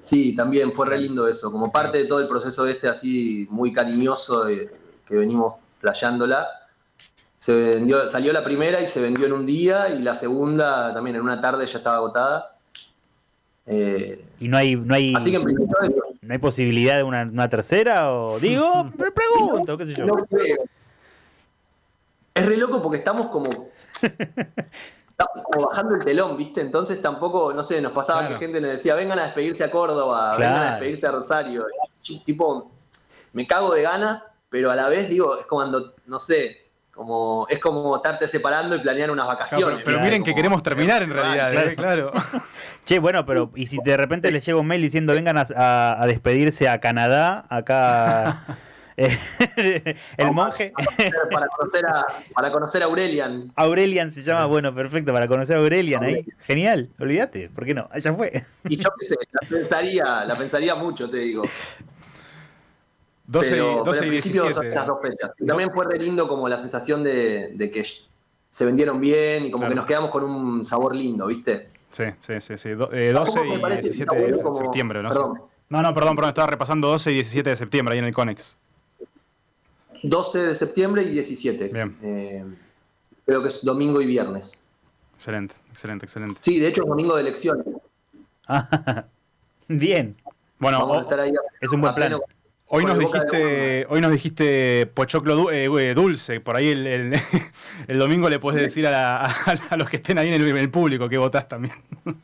Sí, 0.00 0.34
también 0.34 0.72
fue 0.72 0.86
re 0.88 0.98
lindo 0.98 1.28
eso, 1.28 1.52
como 1.52 1.70
parte 1.70 1.98
de 1.98 2.04
todo 2.06 2.20
el 2.20 2.26
proceso 2.28 2.66
este 2.66 2.88
así 2.88 3.46
muy 3.50 3.72
cariñoso 3.72 4.44
de- 4.46 4.70
que 5.06 5.14
venimos 5.14 5.54
playándola. 5.80 6.46
Se 7.38 7.54
vendió, 7.54 8.08
salió 8.08 8.32
la 8.32 8.44
primera 8.44 8.80
y 8.80 8.86
se 8.86 9.00
vendió 9.02 9.26
en 9.26 9.32
un 9.32 9.46
día 9.46 9.88
y 9.88 9.98
la 9.98 10.14
segunda 10.14 10.94
también 10.94 11.16
en 11.16 11.22
una 11.22 11.40
tarde 11.40 11.66
ya 11.66 11.78
estaba 11.78 11.96
agotada. 11.96 12.51
Eh, 13.66 14.24
Y 14.40 14.48
no 14.48 14.56
hay, 14.56 14.74
no 14.76 14.94
hay, 14.94 15.14
así 15.14 15.30
que 15.30 15.36
en 15.36 15.44
principio 15.44 15.76
eso, 15.82 15.94
no 16.20 16.32
hay 16.32 16.38
posibilidad 16.38 16.96
de 16.96 17.02
una, 17.04 17.22
una 17.22 17.48
tercera, 17.48 18.12
o 18.12 18.38
digo, 18.40 18.90
pre- 18.98 19.12
pregunto, 19.12 19.78
qué 19.78 19.86
sé 19.86 19.94
yo. 19.94 20.06
no 20.06 20.24
creo. 20.26 20.58
Es 22.34 22.46
re 22.46 22.56
loco 22.56 22.82
porque 22.82 22.98
estamos 22.98 23.28
como, 23.28 23.48
estamos 24.02 25.44
como 25.50 25.66
bajando 25.68 25.94
el 25.96 26.04
telón, 26.04 26.36
¿viste? 26.36 26.60
Entonces 26.60 27.00
tampoco, 27.02 27.52
no 27.52 27.62
sé, 27.62 27.80
nos 27.80 27.92
pasaba 27.92 28.20
Claro. 28.20 28.34
que 28.38 28.44
gente 28.46 28.60
nos 28.60 28.70
decía, 28.72 28.94
vengan 28.94 29.18
a 29.18 29.24
despedirse 29.24 29.62
a 29.64 29.70
Córdoba, 29.70 30.36
vengan 30.36 30.56
a 30.62 30.70
despedirse 30.72 31.06
a 31.06 31.12
Rosario. 31.12 31.66
Y, 32.08 32.20
tipo, 32.24 32.72
me 33.34 33.46
cago 33.46 33.72
de 33.74 33.82
ganas, 33.82 34.22
pero 34.48 34.70
a 34.70 34.74
la 34.74 34.88
vez 34.88 35.08
digo, 35.08 35.38
es 35.38 35.46
cuando, 35.46 35.94
no 36.06 36.18
sé, 36.18 36.56
como 36.94 37.46
es 37.48 37.58
como 37.58 37.96
estarte 37.96 38.28
separando 38.28 38.76
y 38.76 38.80
planear 38.80 39.10
unas 39.10 39.24
Claro, 39.24 39.38
vacaciones. 39.38 39.80
pero, 39.84 40.00
miren 40.00 40.22
que 40.22 40.34
queremos 40.34 40.62
terminar 40.62 41.02
en 41.02 41.10
realidad, 41.10 41.54
¿eh? 41.54 41.74
claro. 41.74 42.12
Che, 42.84 42.98
bueno, 42.98 43.24
pero 43.24 43.50
¿y 43.54 43.66
si 43.66 43.78
de 43.84 43.96
repente 43.96 44.30
les 44.32 44.44
llega 44.44 44.58
un 44.58 44.66
mail 44.66 44.82
diciendo 44.82 45.12
vengan 45.12 45.38
a, 45.38 45.46
a- 45.56 46.02
a 46.02 46.06
despedirse 46.06 46.68
a 46.68 46.80
Canadá, 46.80 47.46
acá 47.48 48.44
eh, 48.96 49.16
el 50.16 50.32
monje? 50.32 50.72
para 51.30 51.46
conocer 51.46 51.86
a, 51.86 52.04
para 52.34 52.50
conocer 52.50 52.82
a 52.82 52.86
Aurelian. 52.86 53.52
Aurelian 53.54 54.10
se 54.10 54.22
llama, 54.22 54.46
bueno, 54.46 54.74
perfecto, 54.74 55.12
para 55.12 55.28
conocer 55.28 55.56
a 55.56 55.60
Aurelian 55.60 56.02
ahí. 56.02 56.26
Genial, 56.44 56.90
olvídate, 56.98 57.48
¿por 57.50 57.64
qué 57.64 57.72
no? 57.74 57.88
Allá 57.92 58.12
fue. 58.14 58.42
Y 58.68 58.76
yo 58.76 58.90
qué 58.98 59.06
sé, 59.06 59.16
la 59.30 59.48
pensaría, 59.48 60.24
la 60.24 60.34
pensaría 60.34 60.74
mucho, 60.74 61.08
te 61.08 61.18
digo. 61.18 61.44
12, 63.32 63.48
y- 63.48 63.50
pero, 63.52 63.82
12 63.84 64.00
pero 64.00 64.10
principio 64.10 64.42
17. 64.42 64.54
son 64.54 64.66
estas 64.66 64.86
dos 64.86 64.98
fechas. 65.02 65.30
Y 65.38 65.46
también 65.46 65.70
fue 65.72 65.86
re 65.86 65.98
lindo 65.98 66.28
como 66.28 66.48
la 66.48 66.58
sensación 66.58 67.02
de, 67.02 67.52
de 67.54 67.70
que 67.70 67.84
se 68.50 68.64
vendieron 68.66 69.00
bien 69.00 69.46
y 69.46 69.50
como 69.50 69.62
Claro. 69.62 69.70
que 69.72 69.76
nos 69.76 69.86
quedamos 69.86 70.10
con 70.10 70.24
un 70.24 70.66
sabor 70.66 70.94
lindo, 70.94 71.26
¿viste? 71.26 71.68
Sí, 71.90 72.04
sí, 72.20 72.34
sí. 72.40 72.58
sí. 72.58 72.70
Do- 72.70 72.92
eh, 72.92 73.12
12 73.12 73.32
Tampoco 73.32 73.52
me 73.54 73.58
y 73.58 73.62
parece 73.62 73.80
que 73.80 73.88
17 73.88 74.16
está 74.16 74.36
de 74.36 74.42
como- 74.42 74.56
septiembre, 74.56 75.02
¿no? 75.02 75.08
Perdón. 75.08 75.40
No, 75.70 75.80
no, 75.82 75.94
perdón, 75.94 76.14
perdón, 76.16 76.28
estaba 76.28 76.46
repasando 76.48 76.88
12 76.88 77.10
y 77.10 77.14
17 77.14 77.48
de 77.50 77.56
septiembre 77.56 77.94
ahí 77.94 77.98
en 78.00 78.04
el 78.04 78.14
Conex. 78.14 78.56
12 80.02 80.38
de 80.48 80.54
septiembre 80.54 81.02
y 81.02 81.08
17. 81.10 81.68
Bien. 81.68 81.96
Eh, 82.02 82.44
creo 83.24 83.40
que 83.42 83.48
es 83.48 83.64
domingo 83.64 84.00
y 84.02 84.06
viernes. 84.06 84.62
Excelente, 85.14 85.54
excelente, 85.70 86.04
excelente. 86.06 86.40
Sí, 86.42 86.58
de 86.58 86.68
hecho 86.68 86.82
es 86.82 86.88
domingo 86.88 87.14
de 87.14 87.22
elecciones. 87.22 87.64
Bien, 89.68 90.16
Bueno, 90.58 90.80
Vamos 90.80 90.98
a 90.98 91.00
estar 91.02 91.20
ahí. 91.20 91.32
es 91.60 91.70
un 91.70 91.80
buen 91.80 91.92
a 91.92 91.94
plan. 91.94 92.08
pleno 92.08 92.22
hoy 92.74 92.84
nos 92.84 92.98
dijiste, 92.98 93.86
hoy 93.88 94.00
nos 94.00 94.10
dijiste 94.12 94.86
pochoclo 94.94 95.36
du- 95.36 95.50
eh, 95.50 95.66
eh, 95.66 95.94
dulce, 95.94 96.40
por 96.40 96.56
ahí 96.56 96.68
el, 96.70 96.86
el- 96.86 97.12
el 97.88 97.98
domingo 97.98 98.28
le 98.28 98.38
puedes 98.38 98.60
decir 98.60 98.86
a, 98.86 98.90
la- 98.90 99.16
a- 99.26 99.34
a 99.70 99.76
los 99.76 99.88
que 99.90 99.96
estén 99.96 100.18
ahí 100.18 100.28
en 100.28 100.34
el, 100.34 100.48
en 100.48 100.56
el 100.56 100.70
público 100.70 101.08
que 101.08 101.18
votás 101.18 101.48
también. 101.48 101.74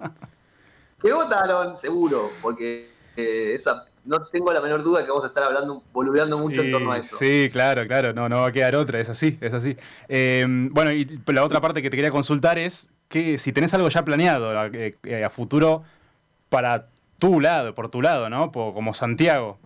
Que 1.01 1.13
votaron, 1.13 1.77
seguro, 1.77 2.29
porque 2.43 2.91
eh, 3.17 3.53
esa, 3.55 3.85
no 4.05 4.21
tengo 4.25 4.53
la 4.53 4.61
menor 4.61 4.83
duda 4.83 5.05
que 5.05 5.11
vamos 5.11 5.23
a 5.23 5.29
estar 5.29 5.45
hablando, 5.45 5.81
boludeando 5.93 6.39
mucho 6.39 6.61
en 6.61 6.69
Y- 6.69 6.73
torno 6.73 6.91
a 6.91 6.99
eso. 6.99 7.17
Sí, 7.17 7.49
claro, 7.53 7.87
claro, 7.87 8.13
no, 8.13 8.29
no 8.29 8.41
va 8.41 8.49
a 8.49 8.53
quedar 8.53 8.75
otra, 8.75 8.99
es 8.99 9.09
así, 9.09 9.39
es 9.41 9.53
así. 9.55 9.77
Eh, 10.09 10.45
bueno, 10.49 10.91
y 10.91 11.21
la 11.27 11.45
otra 11.45 11.61
parte 11.61 11.83
que 11.83 11.91
te 11.91 11.97
quería 11.97 12.11
consultar 12.11 12.59
es 12.59 12.91
que 13.09 13.39
si 13.39 13.53
tenés 13.53 13.73
algo 13.75 13.89
ya 13.89 14.05
planeado 14.05 14.59
a, 14.59 14.67
eh, 14.67 14.97
eh, 15.05 15.25
a 15.25 15.31
futuro 15.31 15.85
para 16.49 16.89
tu 17.21 17.41
lado, 17.41 17.77
por 17.77 17.91
tu 17.91 18.03
lado, 18.03 18.29
¿no? 18.29 18.51
Como 18.51 18.93
Santiago. 18.93 19.57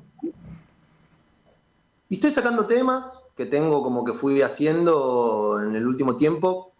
Y 2.12 2.16
estoy 2.16 2.30
sacando 2.30 2.66
temas 2.66 3.20
que 3.34 3.46
tengo 3.46 3.82
como 3.82 4.04
que 4.04 4.12
fui 4.12 4.42
haciendo 4.42 5.58
en 5.62 5.74
el 5.74 5.86
último 5.86 6.16
tiempo 6.18 6.70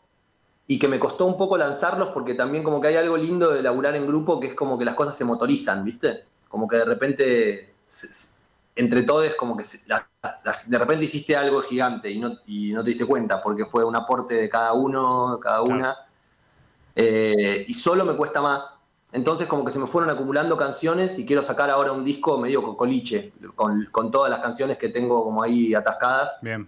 y 0.66 0.78
que 0.78 0.88
me 0.88 1.00
costó 1.00 1.24
un 1.24 1.38
poco 1.38 1.56
lanzarlos 1.56 2.10
porque 2.10 2.34
también 2.34 2.62
como 2.62 2.82
que 2.82 2.88
hay 2.88 2.96
algo 2.96 3.16
lindo 3.16 3.50
de 3.50 3.62
laburar 3.62 3.96
en 3.96 4.06
grupo 4.06 4.38
que 4.38 4.48
es 4.48 4.54
como 4.54 4.78
que 4.78 4.84
las 4.84 4.94
cosas 4.94 5.16
se 5.16 5.24
motorizan, 5.24 5.86
¿viste? 5.86 6.24
Como 6.50 6.68
que 6.68 6.76
de 6.76 6.84
repente 6.84 7.74
se, 7.86 8.34
entre 8.76 9.04
todos 9.04 9.34
como 9.36 9.56
que 9.56 9.64
se- 9.64 9.88
la- 9.88 10.06
de 10.66 10.78
repente 10.78 11.06
hiciste 11.06 11.34
algo 11.34 11.62
gigante 11.62 12.10
y 12.10 12.20
no, 12.20 12.32
y 12.46 12.74
no 12.74 12.84
te 12.84 12.90
diste 12.90 13.06
cuenta 13.06 13.42
porque 13.42 13.64
fue 13.64 13.84
un 13.84 13.96
aporte 13.96 14.34
de 14.34 14.50
cada 14.50 14.74
uno, 14.74 15.40
cada 15.42 15.62
Claro. 15.62 15.74
una. 15.80 15.96
Eh, 16.94 17.64
y 17.68 17.74
solo 17.74 18.04
me 18.04 18.14
cuesta 18.16 18.42
más. 18.42 18.81
Entonces 19.12 19.46
como 19.46 19.64
que 19.64 19.70
se 19.70 19.78
me 19.78 19.86
fueron 19.86 20.08
acumulando 20.10 20.56
canciones 20.56 21.18
y 21.18 21.26
quiero 21.26 21.42
sacar 21.42 21.70
ahora 21.70 21.92
un 21.92 22.02
disco 22.02 22.38
medio 22.38 22.62
cocoliche, 22.62 23.32
con, 23.54 23.86
con 23.92 24.10
todas 24.10 24.30
las 24.30 24.40
canciones 24.40 24.78
que 24.78 24.88
tengo 24.88 25.22
como 25.22 25.42
ahí 25.42 25.74
atascadas, 25.74 26.38
Bien. 26.40 26.66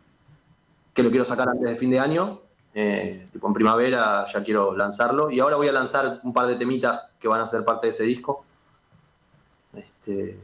que 0.92 1.02
lo 1.02 1.08
quiero 1.10 1.24
sacar 1.24 1.48
antes 1.48 1.70
de 1.70 1.76
fin 1.76 1.90
de 1.90 1.98
año. 1.98 2.40
Eh, 2.76 3.28
tipo 3.32 3.46
en 3.46 3.54
primavera 3.54 4.26
ya 4.26 4.44
quiero 4.44 4.76
lanzarlo. 4.76 5.30
Y 5.30 5.40
ahora 5.40 5.56
voy 5.56 5.68
a 5.68 5.72
lanzar 5.72 6.20
un 6.22 6.34
par 6.34 6.46
de 6.46 6.56
temitas 6.56 7.00
que 7.18 7.28
van 7.28 7.40
a 7.40 7.46
ser 7.46 7.64
parte 7.64 7.86
de 7.86 7.90
ese 7.92 8.04
disco. 8.04 8.44
Este, 9.72 10.38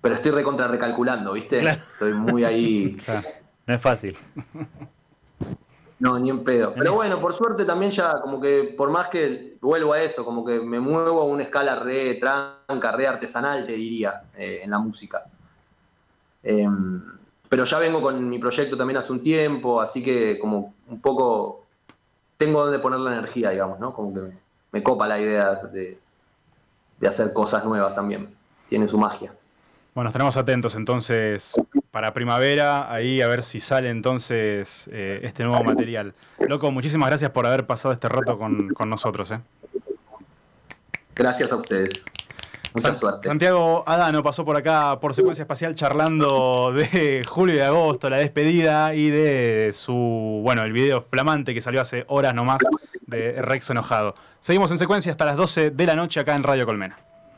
pero 0.00 0.14
estoy 0.14 0.30
recontra 0.30 0.68
recalculando, 0.68 1.32
¿viste? 1.32 1.60
Claro. 1.60 1.82
Estoy 1.92 2.12
muy 2.12 2.44
ahí. 2.44 2.96
Claro. 3.04 3.28
No 3.66 3.74
es 3.74 3.80
fácil. 3.80 4.16
No, 6.00 6.18
ni 6.18 6.30
en 6.30 6.44
pedo. 6.44 6.74
Pero 6.74 6.94
bueno, 6.94 7.20
por 7.20 7.34
suerte 7.34 7.64
también 7.64 7.90
ya, 7.90 8.20
como 8.20 8.40
que 8.40 8.74
por 8.76 8.90
más 8.90 9.08
que 9.08 9.56
vuelvo 9.60 9.92
a 9.92 10.02
eso, 10.02 10.24
como 10.24 10.44
que 10.44 10.60
me 10.60 10.78
muevo 10.78 11.22
a 11.22 11.24
una 11.24 11.42
escala 11.42 11.74
re 11.74 12.14
tranca, 12.14 12.92
re 12.92 13.06
artesanal, 13.08 13.66
te 13.66 13.72
diría, 13.72 14.22
eh, 14.36 14.60
en 14.62 14.70
la 14.70 14.78
música. 14.78 15.24
Em, 16.42 17.02
pero 17.48 17.64
ya 17.64 17.78
vengo 17.80 18.00
con 18.00 18.28
mi 18.28 18.38
proyecto 18.38 18.76
también 18.76 18.98
hace 18.98 19.12
un 19.12 19.22
tiempo, 19.22 19.80
así 19.80 20.02
que 20.04 20.38
como 20.38 20.74
un 20.88 21.00
poco 21.00 21.66
tengo 22.36 22.62
donde 22.62 22.78
poner 22.78 23.00
la 23.00 23.12
energía, 23.12 23.50
digamos, 23.50 23.80
¿no? 23.80 23.92
Como 23.92 24.14
que 24.14 24.20
me, 24.20 24.38
me 24.70 24.82
copa 24.82 25.08
la 25.08 25.18
idea 25.18 25.54
de, 25.56 25.98
de 27.00 27.08
hacer 27.08 27.32
cosas 27.32 27.64
nuevas 27.64 27.94
también. 27.96 28.34
Tiene 28.68 28.86
su 28.86 28.98
magia. 28.98 29.32
Bueno, 29.98 30.10
estaremos 30.10 30.36
atentos 30.36 30.76
entonces 30.76 31.54
para 31.90 32.14
primavera, 32.14 32.88
ahí 32.92 33.20
a 33.20 33.26
ver 33.26 33.42
si 33.42 33.58
sale 33.58 33.90
entonces 33.90 34.88
eh, 34.92 35.18
este 35.24 35.42
nuevo 35.42 35.64
material. 35.64 36.14
Loco, 36.38 36.70
muchísimas 36.70 37.08
gracias 37.08 37.32
por 37.32 37.44
haber 37.46 37.66
pasado 37.66 37.92
este 37.92 38.08
rato 38.08 38.38
con, 38.38 38.68
con 38.68 38.88
nosotros. 38.88 39.32
¿eh? 39.32 39.40
Gracias 41.16 41.50
a 41.50 41.56
ustedes. 41.56 42.04
Mucha 42.74 42.86
San- 42.86 42.94
suerte. 42.94 43.28
Santiago 43.28 43.82
Adano 43.88 44.22
pasó 44.22 44.44
por 44.44 44.56
acá 44.56 45.00
por 45.00 45.14
secuencia 45.14 45.42
espacial 45.42 45.74
charlando 45.74 46.72
de 46.72 47.24
julio 47.28 47.56
y 47.56 47.58
de 47.58 47.64
agosto, 47.64 48.08
la 48.08 48.18
despedida 48.18 48.94
y 48.94 49.10
de 49.10 49.72
su, 49.74 50.40
bueno, 50.44 50.62
el 50.62 50.72
video 50.72 51.02
flamante 51.02 51.54
que 51.54 51.60
salió 51.60 51.80
hace 51.80 52.04
horas 52.06 52.34
nomás 52.34 52.60
de 53.04 53.42
Rex 53.42 53.68
enojado. 53.70 54.14
Seguimos 54.40 54.70
en 54.70 54.78
secuencia 54.78 55.10
hasta 55.10 55.24
las 55.24 55.36
12 55.36 55.70
de 55.72 55.86
la 55.86 55.96
noche 55.96 56.20
acá 56.20 56.36
en 56.36 56.44
Radio 56.44 56.66
Colmena. 56.66 57.00